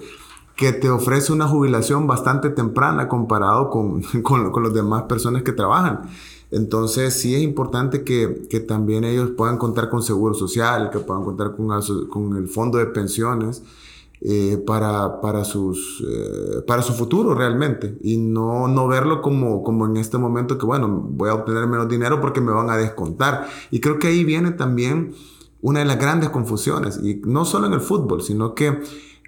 que 0.56 0.72
te 0.72 0.90
ofrece 0.90 1.32
una 1.32 1.48
jubilación 1.48 2.06
bastante 2.06 2.50
temprana 2.50 3.08
comparado 3.08 3.70
con, 3.70 4.02
con, 4.22 4.50
con 4.50 4.62
las 4.62 4.74
demás 4.74 5.04
personas 5.04 5.42
que 5.42 5.52
trabajan. 5.52 6.02
Entonces 6.50 7.14
sí 7.14 7.34
es 7.34 7.42
importante 7.42 8.04
que, 8.04 8.46
que, 8.48 8.60
también 8.60 9.04
ellos 9.04 9.30
puedan 9.36 9.58
contar 9.58 9.88
con 9.88 10.02
seguro 10.02 10.34
social, 10.34 10.90
que 10.90 11.00
puedan 11.00 11.24
contar 11.24 11.56
con, 11.56 11.68
con 12.08 12.36
el 12.36 12.48
fondo 12.48 12.78
de 12.78 12.86
pensiones 12.86 13.62
eh, 14.22 14.62
para, 14.66 15.20
para, 15.20 15.44
sus, 15.44 16.02
eh, 16.08 16.62
para 16.66 16.82
su 16.82 16.94
futuro 16.94 17.34
realmente 17.34 17.98
y 18.00 18.16
no, 18.16 18.66
no 18.66 18.88
verlo 18.88 19.20
como, 19.20 19.62
como 19.62 19.84
en 19.86 19.98
este 19.98 20.16
momento 20.16 20.56
que 20.56 20.64
bueno, 20.64 20.88
voy 20.88 21.28
a 21.28 21.34
obtener 21.34 21.66
menos 21.66 21.86
dinero 21.88 22.20
porque 22.20 22.40
me 22.40 22.52
van 22.52 22.70
a 22.70 22.76
descontar. 22.76 23.48
Y 23.70 23.80
creo 23.80 23.98
que 23.98 24.08
ahí 24.08 24.24
viene 24.24 24.52
también 24.52 25.14
una 25.60 25.80
de 25.80 25.84
las 25.84 25.98
grandes 25.98 26.30
confusiones 26.30 26.98
y 27.02 27.20
no 27.24 27.44
solo 27.44 27.66
en 27.66 27.72
el 27.72 27.80
fútbol, 27.80 28.22
sino 28.22 28.54
que 28.54 28.80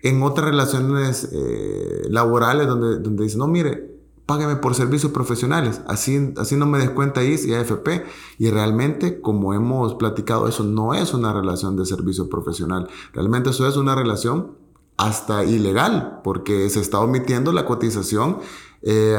en 0.02 0.22
otras 0.22 0.48
relaciones 0.48 1.28
eh, 1.32 2.06
laborales 2.08 2.66
donde, 2.66 2.98
donde 3.00 3.24
dicen, 3.24 3.40
no, 3.40 3.46
mire, 3.48 3.97
págame 4.28 4.56
por 4.56 4.74
servicios 4.74 5.10
profesionales, 5.10 5.80
así, 5.86 6.34
así 6.36 6.54
no 6.54 6.66
me 6.66 6.78
descuenta 6.78 7.24
IS 7.24 7.46
y 7.46 7.54
AFP. 7.54 8.04
Y 8.38 8.50
realmente, 8.50 9.22
como 9.22 9.54
hemos 9.54 9.94
platicado, 9.94 10.46
eso 10.46 10.64
no 10.64 10.92
es 10.92 11.14
una 11.14 11.32
relación 11.32 11.78
de 11.78 11.86
servicio 11.86 12.28
profesional, 12.28 12.88
realmente 13.14 13.48
eso 13.48 13.66
es 13.66 13.78
una 13.78 13.94
relación 13.94 14.52
hasta 14.98 15.44
ilegal, 15.44 16.20
porque 16.22 16.68
se 16.68 16.80
está 16.80 17.00
omitiendo 17.00 17.52
la 17.52 17.64
cotización 17.64 18.36
eh, 18.82 19.16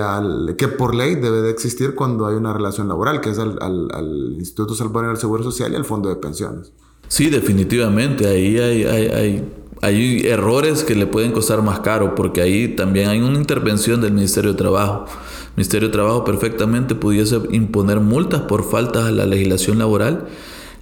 que 0.59 0.67
por 0.67 0.93
ley 0.93 1.15
debe 1.15 1.41
de 1.41 1.49
existir 1.49 1.95
cuando 1.95 2.27
hay 2.27 2.35
una 2.35 2.53
relación 2.53 2.87
laboral, 2.87 3.19
que 3.19 3.31
es 3.31 3.39
al, 3.39 4.35
Instituto 4.37 4.75
Salvadoreño 4.75 5.13
del 5.13 5.19
Seguro 5.19 5.41
Social 5.43 5.73
y 5.73 5.75
al 5.75 5.85
Fondo 5.85 6.09
de 6.09 6.17
Pensiones. 6.17 6.71
Sí, 7.07 7.31
definitivamente, 7.31 8.27
ahí 8.27 8.59
hay, 8.59 8.83
hay, 8.83 9.07
hay 9.07 9.53
hay 9.81 10.27
errores 10.27 10.83
que 10.83 10.95
le 10.95 11.05
pueden 11.07 11.31
costar 11.31 11.61
más 11.61 11.79
caro 11.79 12.15
porque 12.15 12.41
ahí 12.41 12.67
también 12.69 13.09
hay 13.09 13.21
una 13.21 13.37
intervención 13.37 14.01
del 14.01 14.11
Ministerio 14.11 14.51
de 14.51 14.57
Trabajo. 14.57 15.05
El 15.07 15.55
Ministerio 15.55 15.87
de 15.87 15.93
Trabajo 15.93 16.25
perfectamente 16.25 16.95
pudiese 16.95 17.39
imponer 17.51 17.99
multas 17.99 18.41
por 18.41 18.69
faltas 18.69 19.05
a 19.05 19.11
la 19.11 19.25
legislación 19.25 19.79
laboral 19.79 20.27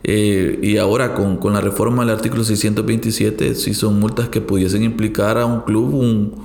eh, 0.03 0.60
y 0.62 0.77
ahora 0.77 1.13
con, 1.13 1.38
con, 1.38 1.53
la 1.53 1.62
reforma 1.62 2.03
del 2.05 2.15
artículo 2.15 2.43
627 2.43 3.55
sí 3.55 3.73
son 3.73 3.99
multas 3.99 4.29
que 4.29 4.41
pudiesen 4.41 4.83
implicar 4.83 5.38
a 5.38 5.45
un 5.45 5.62
club 5.62 5.93
un, 5.93 6.36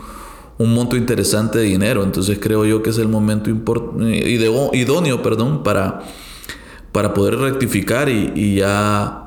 un 0.58 0.74
monto 0.74 0.96
interesante 0.96 1.58
de 1.58 1.64
dinero. 1.64 2.04
Entonces 2.04 2.38
creo 2.40 2.64
yo 2.66 2.82
que 2.82 2.90
es 2.90 2.98
el 2.98 3.08
momento 3.08 3.50
idóneo 3.50 5.22
perdón, 5.22 5.62
para, 5.62 6.02
para 6.92 7.14
poder 7.14 7.38
rectificar 7.38 8.08
y, 8.08 8.32
y 8.34 8.56
ya 8.56 9.21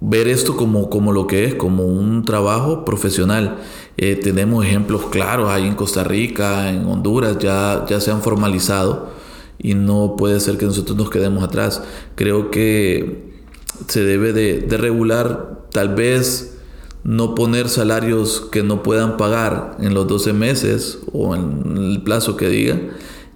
ver 0.00 0.28
esto 0.28 0.56
como, 0.56 0.88
como 0.88 1.12
lo 1.12 1.26
que 1.26 1.44
es, 1.44 1.54
como 1.54 1.84
un 1.84 2.24
trabajo 2.24 2.84
profesional. 2.84 3.58
Eh, 3.96 4.16
tenemos 4.16 4.64
ejemplos 4.64 5.06
claros 5.06 5.50
ahí 5.50 5.66
en 5.66 5.74
Costa 5.74 6.04
Rica, 6.04 6.70
en 6.70 6.86
Honduras, 6.86 7.38
ya, 7.38 7.84
ya 7.88 8.00
se 8.00 8.10
han 8.10 8.22
formalizado 8.22 9.10
y 9.58 9.74
no 9.74 10.16
puede 10.16 10.40
ser 10.40 10.56
que 10.56 10.64
nosotros 10.64 10.96
nos 10.96 11.10
quedemos 11.10 11.44
atrás. 11.44 11.82
Creo 12.14 12.50
que 12.50 13.30
se 13.88 14.02
debe 14.02 14.32
de, 14.32 14.76
regular, 14.78 15.66
tal 15.70 15.94
vez 15.94 16.56
no 17.04 17.34
poner 17.34 17.68
salarios 17.68 18.48
que 18.52 18.62
no 18.62 18.82
puedan 18.82 19.16
pagar 19.16 19.76
en 19.80 19.94
los 19.94 20.06
12 20.06 20.32
meses 20.32 20.98
o 21.12 21.34
en 21.34 21.76
el 21.76 22.02
plazo 22.02 22.36
que 22.36 22.48
diga 22.48 22.78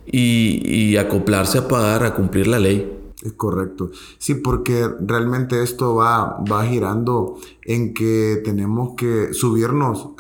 y 0.07 0.97
acoplarse 0.97 1.59
a 1.59 1.69
pagar, 1.69 2.05
a 2.05 2.15
cumplir 2.15 2.47
la 2.47 2.59
ley. 2.59 3.04
Es 3.25 3.33
correcto. 3.33 3.91
Sí, 4.19 4.35
porque 4.35 4.87
realmente 5.01 5.63
esto 5.63 5.95
va, 5.95 6.45
va 6.45 6.67
girando 6.67 7.39
en 7.63 7.95
que 7.95 8.43
tenemos 8.45 8.97
que 8.97 9.33
subirnos, 9.33 10.11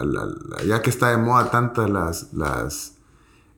ya 0.67 0.81
que 0.81 0.88
está 0.88 1.11
de 1.11 1.19
moda 1.19 1.51
tantas 1.51 1.90
las, 1.90 2.33
las, 2.33 2.97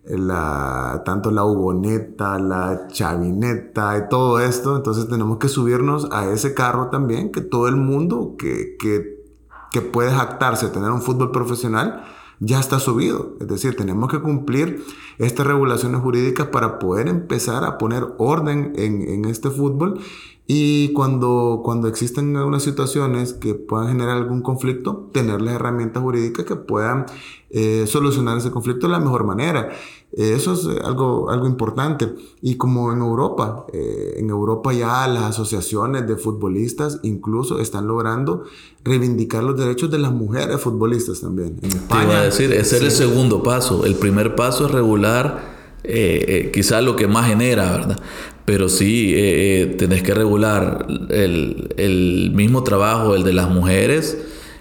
la, 0.05 1.03
tanto 1.05 1.31
la 1.31 1.45
uboneta, 1.45 2.41
la 2.41 2.89
chavineta 2.89 3.97
y 3.97 4.09
todo 4.09 4.41
esto, 4.41 4.77
entonces 4.77 5.09
tenemos 5.09 5.39
que 5.39 5.49
subirnos 5.49 6.09
a 6.11 6.29
ese 6.29 6.53
carro 6.53 6.89
también, 6.89 7.31
que 7.31 7.41
todo 7.41 7.69
el 7.69 7.77
mundo 7.77 8.35
que, 8.37 8.77
que, 8.81 9.25
que 9.71 9.81
puede 9.81 10.11
jactarse 10.11 10.71
tener 10.71 10.91
un 10.91 11.03
fútbol 11.03 11.31
profesional, 11.31 12.03
ya 12.41 12.61
está 12.61 12.79
subido. 12.79 13.37
Es 13.41 13.49
decir, 13.49 13.77
tenemos 13.77 14.11
que 14.11 14.21
cumplir 14.21 14.85
estas 15.19 15.47
regulaciones 15.47 16.01
jurídicas 16.01 16.49
para 16.49 16.79
poder 16.79 17.09
empezar 17.09 17.65
a 17.65 17.79
poner 17.79 18.05
orden 18.19 18.73
en, 18.77 19.25
este 19.25 19.51
fútbol 19.51 20.01
y 20.47 20.93
cuando, 20.93 21.63
cuando 21.65 21.89
existen 21.89 22.37
algunas 22.37 22.63
situaciones 22.63 23.33
que 23.33 23.55
puedan 23.55 23.89
generar 23.89 24.17
algún 24.17 24.43
conflicto, 24.43 25.11
tener 25.13 25.41
las 25.41 25.55
herramientas 25.55 26.03
jurídicas 26.03 26.45
que 26.45 26.57
puedan 26.57 27.07
eh, 27.51 27.85
solucionar 27.87 28.39
ese 28.39 28.51
conflicto 28.51 28.87
de 28.87 28.93
la 28.93 29.01
mejor 29.01 29.25
manera. 29.25 29.71
Eh, 30.17 30.33
eso 30.35 30.55
es 30.55 30.65
eh, 30.65 30.81
algo, 30.85 31.31
algo 31.31 31.47
importante. 31.47 32.13
Y 32.43 32.57
como 32.57 32.93
en 32.93 32.99
Europa, 32.99 33.67
en 33.73 34.31
Europa 34.31 34.73
ya 34.73 35.07
las 35.09 35.25
asociaciones 35.25 36.07
de 36.07 36.17
futbolistas 36.17 37.01
incluso 37.03 37.61
están 37.61 37.87
logrando 37.87 38.45
reivindicar 38.85 39.43
los 39.45 39.57
derechos 39.57 39.91
de 39.91 39.99
las 39.99 40.13
mujeres 40.13 40.61
futbolistas 40.61 41.21
también. 41.21 41.59
En 41.63 41.71
España. 41.71 42.01
Te 42.01 42.07
iba 42.07 42.19
a 42.21 42.25
decir, 42.25 42.53
ese 42.53 42.77
es 42.77 42.83
el 42.83 42.91
segundo 42.91 43.43
paso. 43.43 43.85
El 43.85 43.95
primer 43.97 44.35
paso 44.35 44.67
es 44.67 44.73
regular 44.73 45.57
quizá 46.53 46.81
lo 46.81 46.97
que 46.97 47.07
más 47.07 47.29
genera, 47.29 47.71
¿verdad? 47.71 48.01
Pero 48.47 48.69
sí, 48.69 49.13
eh, 49.13 49.63
eh, 49.63 49.67
tenés 49.77 50.05
que 50.05 50.15
regular 50.15 50.87
el, 51.11 51.75
el, 51.77 52.31
mismo 52.33 52.63
trabajo, 52.63 53.17
el 53.17 53.25
de 53.25 53.33
las 53.33 53.51
mujeres, 53.51 54.17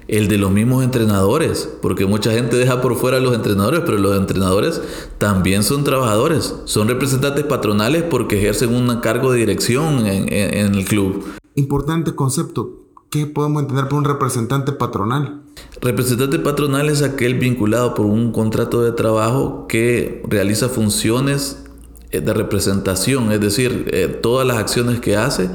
el 0.07 0.27
de 0.27 0.37
los 0.37 0.51
mismos 0.51 0.83
entrenadores, 0.83 1.69
porque 1.81 2.05
mucha 2.05 2.31
gente 2.31 2.57
deja 2.57 2.81
por 2.81 2.95
fuera 2.95 3.17
a 3.17 3.19
los 3.19 3.33
entrenadores, 3.33 3.81
pero 3.85 3.97
los 3.97 4.15
entrenadores 4.17 4.81
también 5.17 5.63
son 5.63 5.83
trabajadores, 5.83 6.55
son 6.65 6.87
representantes 6.87 7.43
patronales 7.45 8.03
porque 8.03 8.37
ejercen 8.37 8.73
un 8.73 8.99
cargo 9.01 9.31
de 9.31 9.39
dirección 9.39 10.05
en, 10.05 10.31
en 10.31 10.75
el 10.75 10.85
club. 10.85 11.23
Importante 11.55 12.13
concepto. 12.13 12.81
¿Qué 13.09 13.25
podemos 13.25 13.61
entender 13.61 13.87
por 13.87 13.99
un 13.99 14.05
representante 14.05 14.73
patronal? 14.73 15.41
Representante 15.81 16.39
patronal 16.39 16.89
es 16.89 17.01
aquel 17.01 17.35
vinculado 17.35 17.93
por 17.93 18.05
un 18.05 18.31
contrato 18.31 18.81
de 18.81 18.91
trabajo 18.91 19.67
que 19.67 20.21
realiza 20.27 20.67
funciones 20.67 21.63
eh, 22.11 22.21
de 22.21 22.33
representación, 22.33 23.31
es 23.31 23.39
decir, 23.39 23.89
eh, 23.93 24.07
todas 24.07 24.45
las 24.45 24.57
acciones 24.57 24.99
que 24.99 25.15
hace 25.15 25.49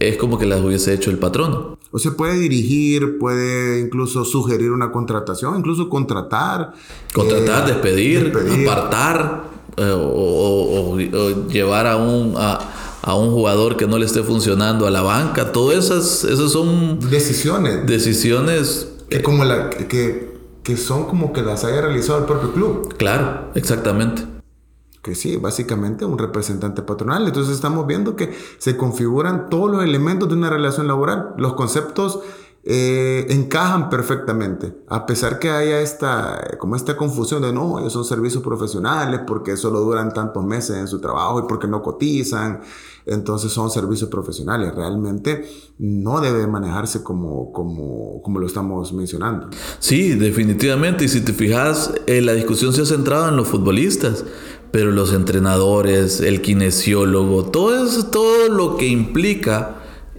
es 0.00 0.16
como 0.16 0.38
que 0.38 0.46
las 0.46 0.60
hubiese 0.60 0.92
hecho 0.92 1.10
el 1.10 1.18
patrono. 1.18 1.75
O 1.96 1.98
se 1.98 2.10
puede 2.10 2.34
dirigir, 2.34 3.16
puede 3.18 3.80
incluso 3.80 4.26
sugerir 4.26 4.70
una 4.70 4.92
contratación, 4.92 5.56
incluso 5.56 5.88
contratar. 5.88 6.74
Contratar, 7.14 7.66
eh, 7.66 7.72
despedir, 7.72 8.32
apartar 8.68 9.44
eh, 9.78 9.94
o, 9.96 10.98
llevar 11.48 11.86
a 11.86 11.96
un, 11.96 12.34
a, 12.36 13.14
un 13.14 13.30
jugador 13.30 13.78
que 13.78 13.86
no 13.86 13.96
le 13.96 14.04
esté 14.04 14.22
funcionando 14.22 14.86
a 14.86 14.90
la 14.90 15.00
banca. 15.00 15.52
Todas 15.52 15.86
esas, 15.86 16.24
esas 16.24 16.52
son 16.52 17.00
decisiones. 17.08 17.86
Decisiones. 17.86 18.88
Que, 19.08 19.22
como 19.22 19.46
la, 19.46 19.70
que, 19.70 20.36
que 20.62 20.76
son 20.76 21.06
como 21.06 21.32
que 21.32 21.40
las 21.40 21.64
haya 21.64 21.80
realizado 21.80 22.18
el 22.18 22.26
propio 22.26 22.52
club. 22.52 22.94
Claro, 22.98 23.52
exactamente 23.54 24.35
que 25.06 25.14
sí, 25.14 25.36
básicamente 25.36 26.04
un 26.04 26.18
representante 26.18 26.82
patronal. 26.82 27.28
Entonces 27.28 27.54
estamos 27.54 27.86
viendo 27.86 28.16
que 28.16 28.36
se 28.58 28.76
configuran 28.76 29.48
todos 29.48 29.70
los 29.70 29.84
elementos 29.84 30.28
de 30.28 30.34
una 30.34 30.50
relación 30.50 30.88
laboral. 30.88 31.32
Los 31.38 31.54
conceptos 31.54 32.18
eh, 32.64 33.24
encajan 33.28 33.88
perfectamente, 33.88 34.74
a 34.88 35.06
pesar 35.06 35.38
que 35.38 35.50
haya 35.50 35.80
esta, 35.80 36.56
como 36.58 36.74
esta 36.74 36.96
confusión 36.96 37.42
de 37.42 37.52
no, 37.52 37.78
ellos 37.78 37.92
son 37.92 38.04
servicios 38.04 38.42
profesionales 38.42 39.20
porque 39.24 39.56
solo 39.56 39.78
duran 39.78 40.12
tantos 40.12 40.44
meses 40.44 40.76
en 40.76 40.88
su 40.88 40.98
trabajo 41.00 41.38
y 41.38 41.42
porque 41.46 41.68
no 41.68 41.80
cotizan, 41.80 42.62
entonces 43.06 43.52
son 43.52 43.70
servicios 43.70 44.10
profesionales. 44.10 44.74
Realmente 44.74 45.48
no 45.78 46.20
debe 46.20 46.48
manejarse 46.48 47.04
como, 47.04 47.52
como, 47.52 48.20
como 48.20 48.40
lo 48.40 48.46
estamos 48.48 48.92
mencionando. 48.92 49.48
Sí, 49.78 50.16
definitivamente. 50.16 51.04
Y 51.04 51.08
si 51.08 51.20
te 51.20 51.32
fijas, 51.32 51.92
eh, 52.08 52.20
la 52.20 52.32
discusión 52.32 52.72
se 52.72 52.82
ha 52.82 52.86
centrado 52.86 53.28
en 53.28 53.36
los 53.36 53.46
futbolistas 53.46 54.24
pero 54.76 54.90
los 54.90 55.14
entrenadores, 55.14 56.20
el 56.20 56.42
kinesiólogo, 56.42 57.46
todo, 57.46 57.86
eso, 57.86 58.08
todo 58.08 58.50
lo 58.50 58.76
que 58.76 58.86
implica 58.86 59.76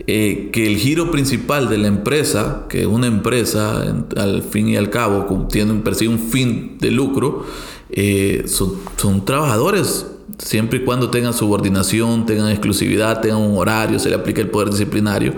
eh, 0.08 0.50
que 0.52 0.66
el 0.66 0.78
giro 0.78 1.12
principal 1.12 1.70
de 1.70 1.78
la 1.78 1.86
empresa, 1.86 2.66
que 2.68 2.88
una 2.88 3.06
empresa 3.06 3.84
al 4.16 4.42
fin 4.42 4.68
y 4.68 4.76
al 4.76 4.90
cabo 4.90 5.48
tiene, 5.48 5.76
persigue 5.82 6.10
un 6.10 6.18
fin 6.18 6.80
de 6.80 6.90
lucro, 6.90 7.46
eh, 7.92 8.46
son, 8.48 9.24
trabajadores, 9.26 10.08
siempre 10.40 10.80
y 10.80 10.84
cuando 10.84 11.12
tengan 11.12 11.36
subordinación, 11.36 12.26
tengan 12.26 12.50
exclusividad, 12.50 13.22
tengan 13.22 13.42
un 13.42 13.60
horario, 13.60 14.00
se 14.00 14.10
le 14.10 14.16
aplique 14.16 14.42
el 14.42 14.50
poder 14.50 14.72
disciplinario, 14.72 15.36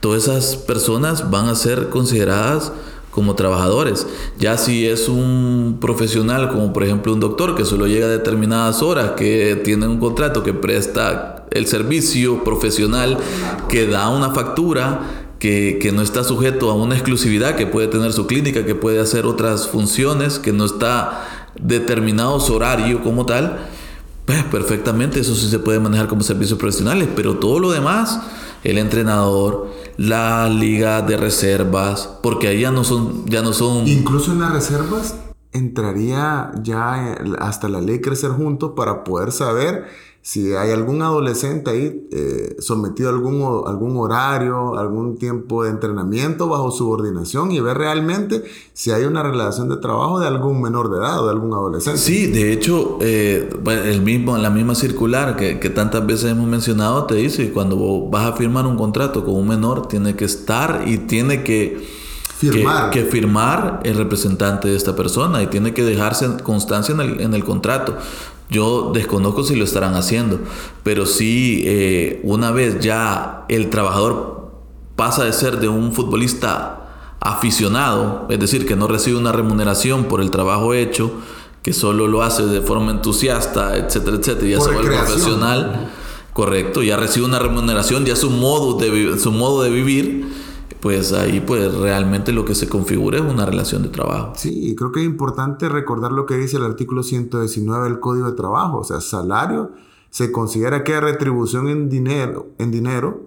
todas 0.00 0.22
esas 0.22 0.56
personas 0.56 1.30
van 1.30 1.46
a 1.50 1.54
ser 1.56 1.90
consideradas 1.90 2.72
como 3.12 3.36
trabajadores. 3.36 4.06
Ya 4.38 4.56
si 4.56 4.86
es 4.86 5.08
un 5.08 5.78
profesional, 5.80 6.48
como 6.48 6.72
por 6.72 6.82
ejemplo 6.82 7.12
un 7.12 7.20
doctor 7.20 7.54
que 7.54 7.64
solo 7.64 7.86
llega 7.86 8.06
a 8.06 8.10
determinadas 8.10 8.82
horas, 8.82 9.12
que 9.12 9.60
tiene 9.62 9.86
un 9.86 10.00
contrato 10.00 10.42
que 10.42 10.54
presta 10.54 11.46
el 11.52 11.66
servicio 11.66 12.42
profesional, 12.42 13.18
que 13.68 13.86
da 13.86 14.08
una 14.08 14.30
factura, 14.30 15.28
que, 15.38 15.78
que, 15.80 15.92
no 15.92 16.02
está 16.02 16.24
sujeto 16.24 16.70
a 16.70 16.74
una 16.74 16.94
exclusividad, 16.94 17.56
que 17.56 17.66
puede 17.66 17.88
tener 17.88 18.12
su 18.12 18.26
clínica, 18.26 18.64
que 18.64 18.74
puede 18.74 19.00
hacer 19.00 19.26
otras 19.26 19.68
funciones, 19.68 20.38
que 20.38 20.52
no 20.52 20.64
está 20.64 21.50
determinado 21.60 22.40
su 22.40 22.54
horario 22.54 23.02
como 23.02 23.26
tal, 23.26 23.58
pues 24.24 24.42
perfectamente 24.44 25.20
eso 25.20 25.34
sí 25.34 25.50
se 25.50 25.58
puede 25.58 25.80
manejar 25.80 26.08
como 26.08 26.22
servicios 26.22 26.58
profesionales, 26.58 27.08
pero 27.14 27.36
todo 27.38 27.58
lo 27.58 27.72
demás, 27.72 28.20
el 28.64 28.78
entrenador, 28.78 29.68
la 29.96 30.48
liga 30.48 31.02
de 31.02 31.16
reservas, 31.16 32.08
porque 32.22 32.48
ahí 32.48 32.60
ya 32.60 32.70
no 32.70 32.84
son, 32.84 33.26
ya 33.26 33.42
no 33.42 33.52
son. 33.52 33.86
Incluso 33.86 34.32
en 34.32 34.40
las 34.40 34.52
reservas 34.52 35.16
entraría 35.52 36.50
ya 36.62 37.14
hasta 37.38 37.68
la 37.68 37.80
ley 37.80 38.00
crecer 38.00 38.30
juntos 38.30 38.72
para 38.74 39.04
poder 39.04 39.32
saber 39.32 39.86
si 40.24 40.54
hay 40.54 40.70
algún 40.70 41.02
adolescente 41.02 41.70
ahí 41.70 42.06
eh, 42.12 42.54
sometido 42.60 43.08
a 43.08 43.12
algún, 43.12 43.42
algún 43.66 43.96
horario, 43.96 44.78
algún 44.78 45.18
tiempo 45.18 45.64
de 45.64 45.70
entrenamiento 45.70 46.46
bajo 46.46 46.70
subordinación 46.70 47.50
y 47.50 47.58
ver 47.58 47.76
realmente 47.76 48.44
si 48.72 48.92
hay 48.92 49.02
una 49.02 49.24
relación 49.24 49.68
de 49.68 49.78
trabajo 49.78 50.20
de 50.20 50.28
algún 50.28 50.62
menor 50.62 50.92
de 50.92 50.98
edad 50.98 51.20
o 51.20 51.24
de 51.26 51.32
algún 51.32 51.52
adolescente. 51.52 51.98
Sí, 51.98 52.28
de 52.28 52.52
hecho, 52.52 52.98
eh, 53.00 53.50
el 53.66 54.02
mismo, 54.02 54.38
la 54.38 54.50
misma 54.50 54.76
circular 54.76 55.34
que, 55.34 55.58
que, 55.58 55.70
tantas 55.70 56.06
veces 56.06 56.30
hemos 56.30 56.46
mencionado 56.46 57.04
te 57.06 57.16
dice 57.16 57.50
cuando 57.50 58.08
vas 58.08 58.26
a 58.26 58.32
firmar 58.34 58.64
un 58.64 58.76
contrato 58.76 59.24
con 59.24 59.34
un 59.34 59.48
menor, 59.48 59.88
tiene 59.88 60.14
que 60.14 60.24
estar 60.24 60.84
y 60.86 60.98
tiene 60.98 61.42
que... 61.42 62.00
Firmar. 62.38 62.90
Que, 62.90 63.04
firmar 63.04 63.80
el 63.84 63.96
representante 63.96 64.66
de 64.66 64.76
esta 64.76 64.96
persona 64.96 65.40
y 65.44 65.46
tiene 65.46 65.74
que 65.74 65.84
dejarse 65.84 66.26
constancia 66.42 66.92
en 66.92 67.00
el, 67.00 67.20
en 67.20 67.34
el 67.34 67.44
contrato. 67.44 67.96
Yo 68.50 68.90
desconozco 68.92 69.44
si 69.44 69.56
lo 69.56 69.64
estarán 69.64 69.94
haciendo, 69.94 70.40
pero 70.82 71.06
sí 71.06 71.62
eh, 71.64 72.20
una 72.22 72.50
vez 72.50 72.80
ya 72.80 73.44
el 73.48 73.70
trabajador 73.70 74.52
pasa 74.96 75.24
de 75.24 75.32
ser 75.32 75.58
de 75.58 75.68
un 75.68 75.92
futbolista 75.92 76.82
aficionado, 77.20 78.26
es 78.28 78.38
decir, 78.38 78.66
que 78.66 78.76
no 78.76 78.88
recibe 78.88 79.16
una 79.16 79.32
remuneración 79.32 80.04
por 80.04 80.20
el 80.20 80.30
trabajo 80.30 80.74
hecho, 80.74 81.12
que 81.62 81.72
solo 81.72 82.08
lo 82.08 82.22
hace 82.22 82.44
de 82.44 82.60
forma 82.60 82.90
entusiasta, 82.90 83.76
etcétera, 83.76 84.16
etcétera, 84.16 84.48
ya 84.48 84.60
se 84.60 84.70
vuelve 84.72 84.96
profesional, 84.96 85.90
correcto, 86.32 86.82
ya 86.82 86.96
recibe 86.96 87.26
una 87.26 87.38
remuneración, 87.38 88.04
ya 88.04 88.16
su 88.16 88.30
modo 88.30 88.76
de, 88.78 89.18
su 89.18 89.30
modo 89.30 89.62
de 89.62 89.70
vivir 89.70 90.26
pues 90.82 91.12
ahí 91.12 91.40
pues 91.40 91.72
realmente 91.72 92.32
lo 92.32 92.44
que 92.44 92.56
se 92.56 92.68
configura 92.68 93.18
es 93.18 93.24
una 93.24 93.46
relación 93.46 93.84
de 93.84 93.88
trabajo. 93.88 94.32
Sí, 94.34 94.74
creo 94.76 94.90
que 94.90 94.98
es 94.98 95.06
importante 95.06 95.68
recordar 95.68 96.10
lo 96.10 96.26
que 96.26 96.36
dice 96.36 96.56
el 96.56 96.64
artículo 96.64 97.04
119 97.04 97.84
del 97.84 98.00
Código 98.00 98.28
de 98.28 98.36
Trabajo, 98.36 98.78
o 98.78 98.84
sea, 98.84 99.00
salario 99.00 99.70
se 100.10 100.32
considera 100.32 100.82
que 100.82 101.00
retribución 101.00 101.68
en 101.68 101.88
dinero, 101.88 102.48
en 102.58 102.72
dinero 102.72 103.20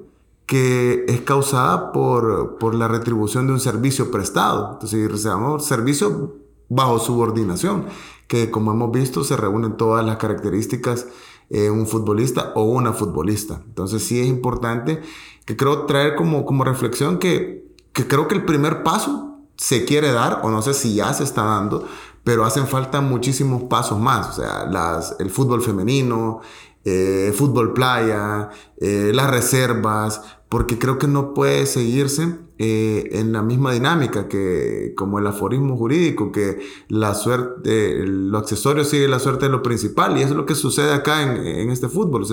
que 0.46 1.06
es 1.08 1.22
causada 1.22 1.94
por, 1.94 2.58
por 2.60 2.76
la 2.76 2.90
retribución 2.90 3.48
de 3.48 3.54
un 3.54 3.60
servicio 3.60 4.12
prestado. 4.12 4.74
Entonces, 4.74 5.10
recibamos 5.10 5.66
servicio 5.66 6.36
bajo 6.70 7.00
subordinación, 7.00 7.86
que 8.28 8.52
como 8.52 8.72
hemos 8.72 8.92
visto 8.92 9.24
se 9.24 9.38
reúnen 9.38 9.78
todas 9.78 10.06
las 10.06 10.18
características 10.18 11.08
de 11.50 11.70
un 11.72 11.88
futbolista 11.88 12.52
o 12.56 12.64
una 12.64 12.94
futbolista. 12.94 13.62
Entonces 13.66 14.04
sí 14.04 14.20
es 14.20 14.28
importante 14.28 15.02
que 15.46 15.56
creo 15.56 15.86
traer 15.86 16.16
como, 16.16 16.46
como 16.46 16.64
reflexión 16.64 17.20
que, 17.20 17.66
que 17.94 18.08
creo 18.08 18.28
que 18.28 18.36
el 18.36 18.46
primer 18.46 18.84
paso 18.84 19.40
se 19.58 19.86
quiere 19.86 20.12
dar, 20.12 20.42
o 20.44 20.50
no 20.50 20.62
sé 20.62 20.74
si 20.74 20.96
ya 20.96 21.14
se 21.14 21.24
está 21.24 21.44
dando, 21.44 21.88
pero 22.24 22.44
hacen 22.44 22.68
falta 22.68 23.02
muchísimos 23.02 23.64
pasos 23.64 24.00
más. 24.00 24.30
O 24.30 24.34
sea, 24.34 24.66
las, 24.66 25.16
el 25.20 25.30
fútbol 25.30 25.62
femenino, 25.62 26.42
eh, 26.84 27.34
fútbol 27.36 27.74
playa, 27.74 28.50
eh, 28.82 29.12
las 29.14 29.30
reservas, 29.30 30.22
porque 30.50 30.78
creo 30.78 30.98
que 30.98 31.08
no 31.08 31.34
puede 31.34 31.66
seguirse 31.66 32.38
eh, 32.58 33.10
en 33.12 33.34
la 33.34 33.42
misma 33.42 33.74
dinámica 33.74 34.28
que 34.28 34.94
como 34.96 35.20
el 35.20 35.28
aforismo 35.28 35.76
jurídico, 35.78 36.32
que 36.32 36.60
la 36.88 37.14
suerte, 37.14 38.04
lo 38.06 38.38
accesorio 38.38 38.84
sigue 38.84 39.08
la 39.08 39.20
suerte 39.20 39.46
de 39.46 39.52
lo 39.52 39.62
principal, 39.62 40.18
y 40.18 40.22
eso 40.22 40.32
es 40.32 40.36
lo 40.38 40.46
que 40.46 40.56
sucede 40.56 40.94
acá 40.94 41.24
en, 41.24 41.46
en 41.46 41.70
este 41.70 41.90
fútbol. 41.90 42.24
O 42.24 42.26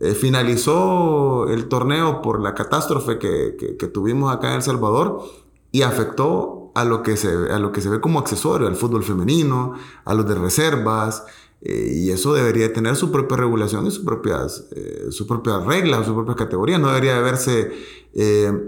eh, 0.00 0.14
finalizó 0.14 1.46
el 1.48 1.68
torneo 1.68 2.20
por 2.20 2.40
la 2.40 2.52
catástrofe 2.54 3.18
que, 3.18 3.56
que, 3.78 3.86
tuvimos 3.86 4.34
acá 4.34 4.48
en 4.48 4.56
El 4.56 4.62
Salvador 4.62 5.22
y 5.70 5.82
afectó 5.82 6.72
a 6.74 6.84
lo, 6.84 7.04
que 7.04 7.16
se, 7.16 7.28
a 7.28 7.60
lo 7.60 7.70
que 7.70 7.80
se 7.80 7.88
ve 7.88 8.00
como 8.00 8.18
accesorio, 8.18 8.66
al 8.66 8.74
fútbol 8.74 9.04
femenino, 9.04 9.74
a 10.04 10.14
los 10.14 10.26
de 10.26 10.34
reservas, 10.34 11.24
eh, 11.64 11.92
y 11.94 12.10
eso 12.10 12.34
debería 12.34 12.72
tener 12.72 12.94
su 12.94 13.10
propia 13.10 13.38
regulación 13.38 13.86
y 13.86 13.90
sus 13.90 14.04
propias, 14.04 14.66
eh, 14.76 15.06
sus 15.10 15.26
propias 15.26 15.64
reglas, 15.64 16.06
sus 16.06 16.14
propias 16.14 16.36
categorías. 16.36 16.80
No 16.80 16.88
debería 16.88 17.18
haberse 17.18 17.72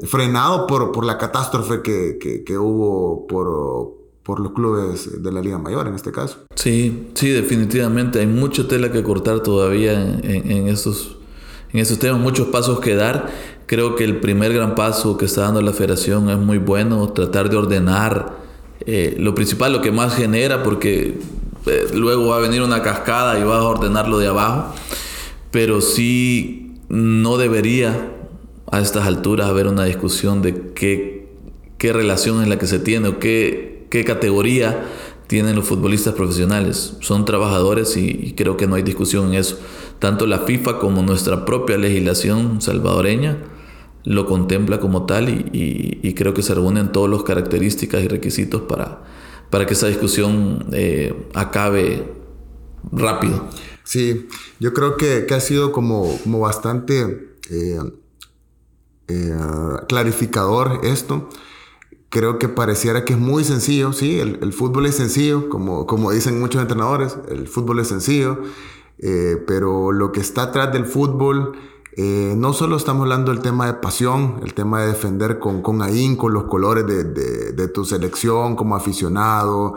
frenado 0.02 0.66
por, 0.66 0.90
por 0.90 1.04
la 1.04 1.18
catástrofe 1.18 1.80
que, 1.80 2.18
que, 2.18 2.42
que 2.42 2.59
hubo 2.59 3.28
por, 3.28 3.94
por 4.24 4.40
los 4.40 4.52
clubes 4.52 5.22
de 5.22 5.30
la 5.30 5.40
Liga 5.40 5.59
Mayor 5.59 5.87
en 5.87 5.94
este 5.94 6.11
caso. 6.11 6.46
Sí, 6.56 7.11
sí, 7.14 7.28
definitivamente. 7.28 8.18
Hay 8.18 8.26
mucha 8.26 8.66
tela 8.66 8.90
que 8.90 9.04
cortar 9.04 9.44
todavía 9.44 9.92
en, 9.92 10.28
en, 10.28 10.50
en 10.50 10.68
estos 10.68 11.18
en 11.72 11.80
esos 11.80 11.98
temas, 11.98 12.20
muchos 12.20 12.48
pasos 12.48 12.80
que 12.80 12.94
dar. 12.94 13.30
Creo 13.66 13.96
que 13.96 14.04
el 14.04 14.20
primer 14.20 14.52
gran 14.52 14.74
paso 14.74 15.16
que 15.16 15.26
está 15.26 15.42
dando 15.42 15.61
la 15.61 15.72
federación 15.72 16.30
es 16.30 16.38
muy 16.38 16.59
bueno, 16.59 17.12
tratar 17.12 17.50
de 17.50 17.56
ordenar 17.56 18.37
eh, 18.80 19.16
lo 19.18 19.35
principal, 19.35 19.72
lo 19.72 19.80
que 19.80 19.90
más 19.90 20.14
genera, 20.14 20.62
porque 20.62 21.18
eh, 21.66 21.88
luego 21.94 22.29
va 22.29 22.37
a 22.37 22.40
venir 22.40 22.62
una 22.62 22.83
cascada 22.83 23.38
y 23.38 23.44
va 23.44 23.59
a 23.59 23.64
ordenarlo 23.64 24.18
de 24.18 24.29
abajo. 24.29 24.74
Pero 25.50 25.81
sí 25.81 26.74
no 26.88 27.38
debería 27.38 28.12
a 28.70 28.81
estas 28.81 29.07
alturas 29.07 29.48
haber 29.48 29.66
una 29.66 29.85
discusión 29.85 30.42
de 30.42 30.72
qué, 30.74 31.29
qué 31.79 31.92
relación 31.92 32.42
es 32.42 32.48
la 32.48 32.59
que 32.59 32.66
se 32.66 32.79
tiene 32.79 33.09
o 33.09 33.18
qué, 33.18 33.87
qué 33.90 34.05
categoría 34.05 34.85
tienen 35.26 35.57
los 35.57 35.64
futbolistas 35.64 36.14
profesionales. 36.14 36.96
Son 37.00 37.24
trabajadores 37.24 37.96
y 37.96 38.35
creo 38.37 38.57
que 38.57 38.66
no 38.66 38.76
hay 38.76 38.83
discusión 38.83 39.29
en 39.29 39.35
eso. 39.35 39.59
Tanto 39.98 40.26
la 40.26 40.40
FIFA 40.40 40.79
como 40.79 41.02
nuestra 41.02 41.44
propia 41.44 41.79
legislación 41.79 42.61
salvadoreña 42.61 43.38
lo 44.07 44.24
contempla 44.24 44.79
como 44.79 45.05
tal 45.05 45.29
y, 45.29 46.14
creo 46.14 46.33
que 46.33 46.42
se 46.42 46.55
reúnen 46.55 46.92
todas 46.92 47.11
las 47.11 47.24
características 47.24 48.02
y 48.05 48.09
requisitos 48.09 48.62
para, 48.62 49.02
para 49.50 49.66
que 49.66 49.74
esa 49.74 49.87
discusión 49.87 50.66
eh, 50.72 51.28
acabe 51.35 52.12
rápido. 52.92 53.48
Sí, 53.85 54.28
yo 54.59 54.72
creo 54.72 54.96
que, 54.96 55.26
ha 55.32 55.40
sido 55.40 55.72
como, 55.72 56.18
bastante 56.26 57.37
eh, 57.50 57.78
eh, 59.09 59.37
clarificador 59.88 60.80
esto. 60.82 61.28
Creo 62.09 62.38
que 62.38 62.48
pareciera 62.48 63.04
que 63.04 63.12
es 63.12 63.18
muy 63.18 63.44
sencillo, 63.44 63.92
sí, 63.92 64.18
el, 64.18 64.52
fútbol 64.52 64.87
es 64.87 64.96
sencillo, 64.96 65.48
como, 65.48 65.87
como 65.87 66.12
dicen 66.12 66.40
muchos 66.40 66.62
entrenadores, 66.62 67.16
el 67.28 67.46
fútbol 67.48 67.80
es 67.80 67.88
sencillo, 67.88 68.38
pero 69.46 69.92
lo 69.92 70.12
que 70.12 70.20
está 70.20 70.44
atrás 70.44 70.72
del 70.72 70.87
fútbol, 70.87 71.59
eh, 71.96 72.35
no 72.37 72.52
solo 72.52 72.76
estamos 72.76 73.02
hablando 73.02 73.32
del 73.32 73.42
tema 73.42 73.66
de 73.66 73.74
pasión, 73.74 74.40
el 74.42 74.54
tema 74.54 74.82
de 74.82 74.88
defender 74.88 75.38
con, 75.38 75.62
con 75.62 75.78
los 75.78 76.44
colores 76.44 76.87
de, 76.87 77.04
de, 77.52 77.68
tu 77.68 77.85
selección 77.85 78.54
como 78.54 78.76
aficionado 78.76 79.74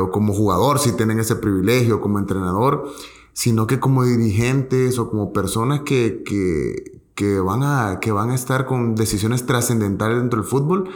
o 0.00 0.10
como 0.10 0.32
jugador, 0.32 0.78
si 0.78 0.92
tienen 0.92 1.20
ese 1.20 1.36
privilegio, 1.36 2.00
como 2.00 2.18
entrenador, 2.18 2.88
sino 3.32 3.68
que 3.68 3.78
como 3.78 4.02
dirigentes 4.02 4.98
o 4.98 5.08
como 5.08 5.32
personas 5.32 5.82
que, 5.82 6.24
que, 6.24 7.00
que 7.14 7.38
van 7.38 7.62
a, 7.62 8.00
que 8.00 8.10
van 8.10 8.30
a 8.30 8.34
estar 8.34 8.66
con 8.66 8.96
decisiones 8.96 9.46
trascendentales 9.46 10.18
dentro 10.18 10.40
del 10.40 10.48
fútbol, 10.48 10.90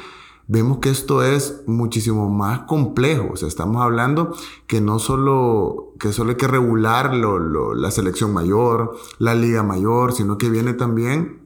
vemos 0.53 0.79
que 0.79 0.91
esto 0.91 1.23
es 1.23 1.63
muchísimo 1.67 2.29
más 2.29 2.61
complejo. 2.65 3.31
O 3.33 3.37
sea, 3.37 3.49
estamos 3.49 3.83
hablando 3.83 4.37
que 4.67 4.83
no 4.83 4.99
solo, 4.99 5.95
que 5.99 6.13
solo 6.13 6.31
hay 6.31 6.37
que 6.37 6.47
regular 6.47 7.15
la 7.15 7.91
selección 7.91 8.35
mayor, 8.35 8.95
la 9.19 9.35
liga 9.35 9.63
mayor, 9.63 10.13
sino 10.13 10.37
que 10.37 10.51
viene 10.51 10.75
también 10.75 11.41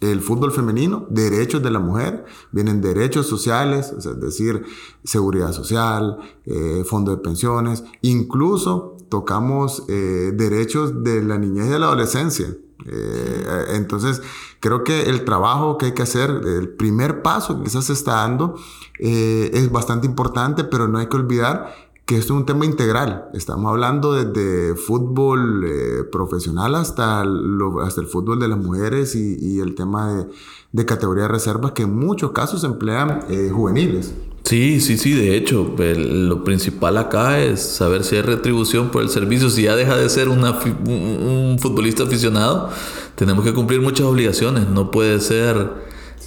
el 0.00 0.20
fútbol 0.20 0.52
femenino, 0.52 1.06
derechos 1.08 1.62
de 1.62 1.70
la 1.70 1.78
mujer, 1.78 2.26
vienen 2.52 2.82
derechos 2.82 3.26
sociales, 3.26 3.94
es 3.96 4.20
decir, 4.20 4.64
seguridad 5.04 5.52
social, 5.52 6.18
eh, 6.44 6.84
fondo 6.86 7.16
de 7.16 7.22
pensiones, 7.22 7.84
incluso 8.02 8.96
tocamos 9.08 9.84
eh, 9.88 10.32
derechos 10.34 11.02
de 11.02 11.22
la 11.22 11.38
niñez 11.38 11.66
y 11.66 11.70
de 11.70 11.78
la 11.78 11.86
adolescencia. 11.86 12.54
Eh, 12.86 13.64
entonces, 13.74 14.22
creo 14.60 14.84
que 14.84 15.02
el 15.02 15.24
trabajo 15.24 15.78
que 15.78 15.86
hay 15.86 15.92
que 15.92 16.02
hacer, 16.02 16.30
el 16.30 16.68
primer 16.68 17.22
paso 17.22 17.58
que 17.58 17.64
quizás 17.64 17.84
se 17.84 17.92
está 17.92 18.12
dando, 18.16 18.56
eh, 18.98 19.50
es 19.54 19.70
bastante 19.70 20.06
importante, 20.06 20.64
pero 20.64 20.88
no 20.88 20.98
hay 20.98 21.06
que 21.06 21.16
olvidar 21.16 21.90
que 22.06 22.16
esto 22.16 22.34
es 22.34 22.40
un 22.40 22.46
tema 22.46 22.64
integral. 22.64 23.28
Estamos 23.34 23.70
hablando 23.70 24.12
desde 24.12 24.74
fútbol 24.74 25.64
eh, 25.64 26.04
profesional 26.10 26.74
hasta, 26.74 27.22
hasta 27.22 28.00
el 28.00 28.06
fútbol 28.08 28.40
de 28.40 28.48
las 28.48 28.58
mujeres 28.58 29.14
y, 29.14 29.60
el 29.60 29.74
tema 29.76 30.12
de, 30.12 30.26
de, 30.72 30.86
categoría 30.86 31.24
de 31.24 31.28
reservas 31.28 31.72
que 31.72 31.82
en 31.82 31.96
muchos 31.96 32.32
casos 32.32 32.64
emplean 32.64 33.20
juveniles. 33.52 34.12
Sí, 34.50 34.80
sí, 34.80 34.98
sí, 34.98 35.14
de 35.14 35.36
hecho, 35.36 35.76
lo 35.78 36.42
principal 36.42 36.98
acá 36.98 37.38
es 37.38 37.62
saber 37.62 38.02
si 38.02 38.16
hay 38.16 38.22
retribución 38.22 38.90
por 38.90 39.00
el 39.00 39.08
servicio. 39.08 39.48
Si 39.48 39.62
ya 39.62 39.76
deja 39.76 39.96
de 39.96 40.08
ser 40.08 40.28
un 40.28 41.56
futbolista 41.60 42.02
aficionado, 42.02 42.68
tenemos 43.14 43.44
que 43.44 43.54
cumplir 43.54 43.80
muchas 43.80 44.06
obligaciones. 44.06 44.68
No 44.68 44.90
puede 44.90 45.20
ser 45.20 45.70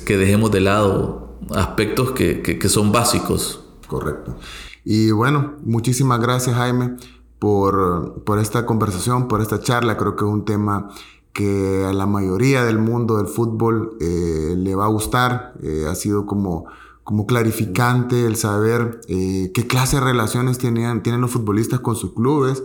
que 0.06 0.16
dejemos 0.16 0.52
de 0.52 0.62
lado 0.62 1.38
aspectos 1.54 2.12
que, 2.12 2.70
son 2.70 2.94
básicos. 2.94 3.66
Correcto. 3.88 4.38
Y 4.86 5.12
bueno, 5.12 5.56
muchísimas 5.66 6.22
gracias 6.22 6.56
Jaime 6.56 6.96
por, 7.40 8.24
esta 8.40 8.66
conversación, 8.66 9.28
por 9.28 9.42
esta 9.42 9.60
charla. 9.60 9.98
Creo 9.98 10.16
que 10.16 10.24
es 10.24 10.32
un 10.32 10.46
tema 10.46 10.92
que 11.34 11.84
a 11.86 11.92
la 11.92 12.06
mayoría 12.06 12.64
del 12.64 12.78
mundo 12.78 13.18
del 13.18 13.28
fútbol 13.28 13.98
eh, 14.00 14.56
le 14.56 14.76
va 14.76 14.86
a 14.86 14.88
gustar. 14.88 15.56
Eh, 15.62 15.88
ha 15.90 15.96
sido 15.96 16.26
como 16.26 16.68
como 17.04 17.26
clarificante 17.26 18.26
el 18.26 18.36
saber 18.36 19.02
eh, 19.08 19.52
qué 19.54 19.68
clase 19.68 19.98
de 19.98 20.04
relaciones 20.04 20.58
tienen, 20.58 21.04
tienen 21.04 21.22
los 21.22 21.32
futbolistas 21.32 21.80
con 21.82 21.96
sus 21.96 22.14
clubes. 22.14 22.64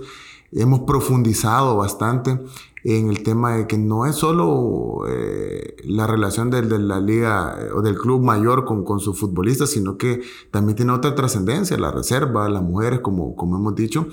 Hemos 0.53 0.81
profundizado 0.81 1.77
bastante 1.77 2.41
en 2.85 3.11
el 3.11 3.23
tema 3.23 3.57
de 3.57 3.67
que 3.67 3.77
no 3.77 4.07
es 4.07 4.15
solo 4.17 5.05
eh, 5.09 5.77
la 5.85 6.07
relación 6.07 6.51
de, 6.51 6.63
de, 6.63 6.79
la 6.79 7.01
liga 7.01 7.59
eh, 7.61 7.71
o 7.75 7.83
del 7.83 7.99
club 7.99 8.23
mayor 8.23 8.65
con, 8.65 8.85
con 8.85 9.01
sus 9.01 9.19
futbolistas, 9.19 9.71
sino 9.71 9.99
que 9.99 10.23
también 10.51 10.77
tiene 10.77 10.93
otra 10.93 11.15
trascendencia, 11.15 11.77
la 11.77 11.91
reserva, 11.91 12.49
las 12.49 12.63
mujeres, 12.63 13.01
como, 13.01 13.35
como 13.35 13.57
hemos 13.57 13.75
dicho, 13.75 14.07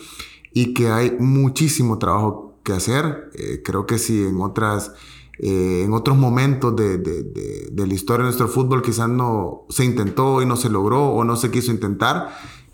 y 0.51 0.73
que 0.73 0.89
hay 0.89 1.15
muchísimo 1.19 1.99
trabajo 1.99 2.55
que 2.63 2.73
hacer. 2.73 3.29
creo 3.63 3.85
que 3.85 3.99
si 3.99 4.25
en 4.25 4.41
otras 4.41 4.93
eh, 5.39 5.84
en 5.86 5.93
otros 5.93 6.17
momentos 6.17 6.76
de, 6.76 6.98
de, 6.98 7.24
de, 7.71 7.88
la 7.88 7.93
historia 7.93 8.19
de 8.19 8.26
nuestro 8.26 8.48
fútbol 8.48 8.82
quizás 8.82 9.10
no 9.10 9.65
se 9.69 9.84
intentó 9.84 10.41
y 10.41 10.45
no 10.45 10.56
se 10.56 10.69
logró 10.69 11.10
o 11.10 11.24
no 11.24 11.36
se 11.36 11.52
quiso 11.52 11.71
intentar. 11.71 12.30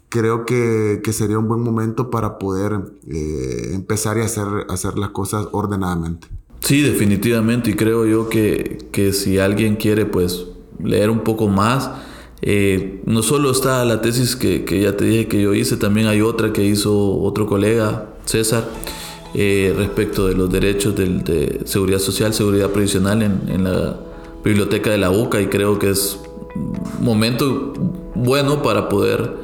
Creo 0.09 0.45
que, 0.45 1.01
que 1.03 1.13
sería 1.13 1.39
un 1.39 1.47
buen 1.47 1.61
momento 1.61 2.09
para 2.09 2.37
poder 2.37 2.79
eh, 3.07 3.71
empezar 3.73 4.17
y 4.17 4.21
hacer, 4.21 4.45
hacer 4.69 4.97
las 4.97 5.11
cosas 5.11 5.47
ordenadamente. 5.51 6.27
Sí, 6.59 6.81
definitivamente. 6.81 7.71
Y 7.71 7.73
creo 7.73 8.05
yo 8.05 8.29
que, 8.29 8.89
que 8.91 9.13
si 9.13 9.39
alguien 9.39 9.77
quiere 9.77 10.05
pues 10.05 10.47
leer 10.83 11.09
un 11.09 11.21
poco 11.21 11.47
más, 11.47 11.89
eh, 12.41 13.01
no 13.05 13.23
solo 13.23 13.51
está 13.51 13.85
la 13.85 14.01
tesis 14.01 14.35
que, 14.35 14.65
que, 14.65 14.81
ya 14.81 14.97
te 14.97 15.05
dije 15.05 15.27
que 15.27 15.41
yo 15.41 15.53
hice, 15.53 15.77
también 15.77 16.07
hay 16.07 16.21
otra 16.21 16.51
que 16.51 16.63
hizo 16.63 17.19
otro 17.21 17.45
colega, 17.45 18.15
César, 18.25 18.67
eh, 19.33 19.73
respecto 19.77 20.27
de 20.27 20.35
los 20.35 20.51
derechos 20.51 20.95
de, 20.95 21.61
seguridad 21.65 21.99
social, 21.99 22.33
seguridad 22.33 22.69
previsional 22.69 23.21
en, 23.21 23.63
la 23.63 23.97
biblioteca 24.43 24.89
de 24.89 24.97
la 24.97 25.11
UCA 25.11 25.39
y 25.39 25.47
creo 25.47 25.79
que 25.79 25.91
es 25.91 26.19
momento 26.99 27.73
bueno 28.15 28.61
para 28.61 28.89
poder 28.89 29.35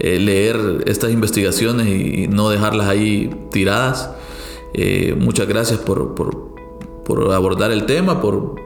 eh, 0.00 0.18
leer 0.18 0.82
estas 0.86 1.12
investigaciones 1.12 1.86
y 1.86 2.26
no 2.28 2.50
dejarlas 2.50 2.88
ahí 2.88 3.30
tiradas. 3.52 4.10
Eh, 4.74 5.14
muchas 5.18 5.46
gracias 5.46 5.78
por, 5.78 6.14
por, 6.14 6.54
por, 7.04 7.32
abordar 7.32 7.70
el 7.70 7.86
tema, 7.86 8.20
por 8.20 8.56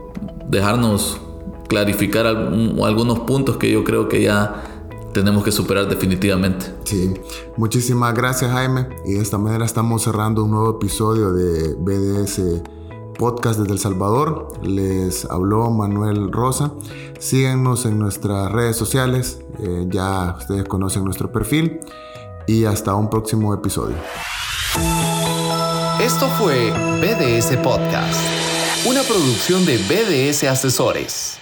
dejarnos 0.49 1.21
clarificar 1.69 2.27
algunos 2.27 3.21
puntos 3.21 3.57
que 3.57 3.71
yo 3.71 3.85
creo 3.85 4.09
que 4.09 4.23
ya 4.23 4.72
tenemos 5.13 5.45
que 5.45 5.53
superar 5.53 5.89
definitivamente. 5.89 6.67
Sí, 6.85 7.15
muchísimas 7.57 8.15
gracias 8.15 8.51
Jaime 8.51 8.89
y 9.05 9.15
de 9.15 9.21
esta 9.21 9.39
manera 9.39 9.65
estamos 9.65 10.03
cerrando 10.03 10.45
un 10.45 10.53
nuevo 10.53 10.71
episodio 10.71 11.33
de 11.33 11.75
BDS 11.75 12.63
Podcast 13.19 13.61
desde 13.61 13.73
El 13.73 13.79
Salvador. 13.79 14.53
Les 14.63 15.25
habló 15.27 15.71
Manuel 15.71 16.33
Rosa. 16.33 16.73
Síguenos 17.19 17.85
en 17.87 17.99
nuestras 17.99 18.51
redes 18.51 18.77
sociales, 18.77 19.41
eh, 19.61 19.87
ya 19.89 20.35
ustedes 20.39 20.65
conocen 20.65 21.05
nuestro 21.05 21.31
perfil 21.31 21.81
y 22.47 22.65
hasta 22.65 22.95
un 22.95 23.09
próximo 23.09 23.55
episodio. 23.55 23.97
Esto 26.01 26.27
fue 26.39 26.73
BDS 27.01 27.57
Podcast, 27.59 28.21
una 28.87 29.03
producción 29.03 29.65
de 29.67 29.79
BDS 29.79 30.45
Asesores. 30.45 31.39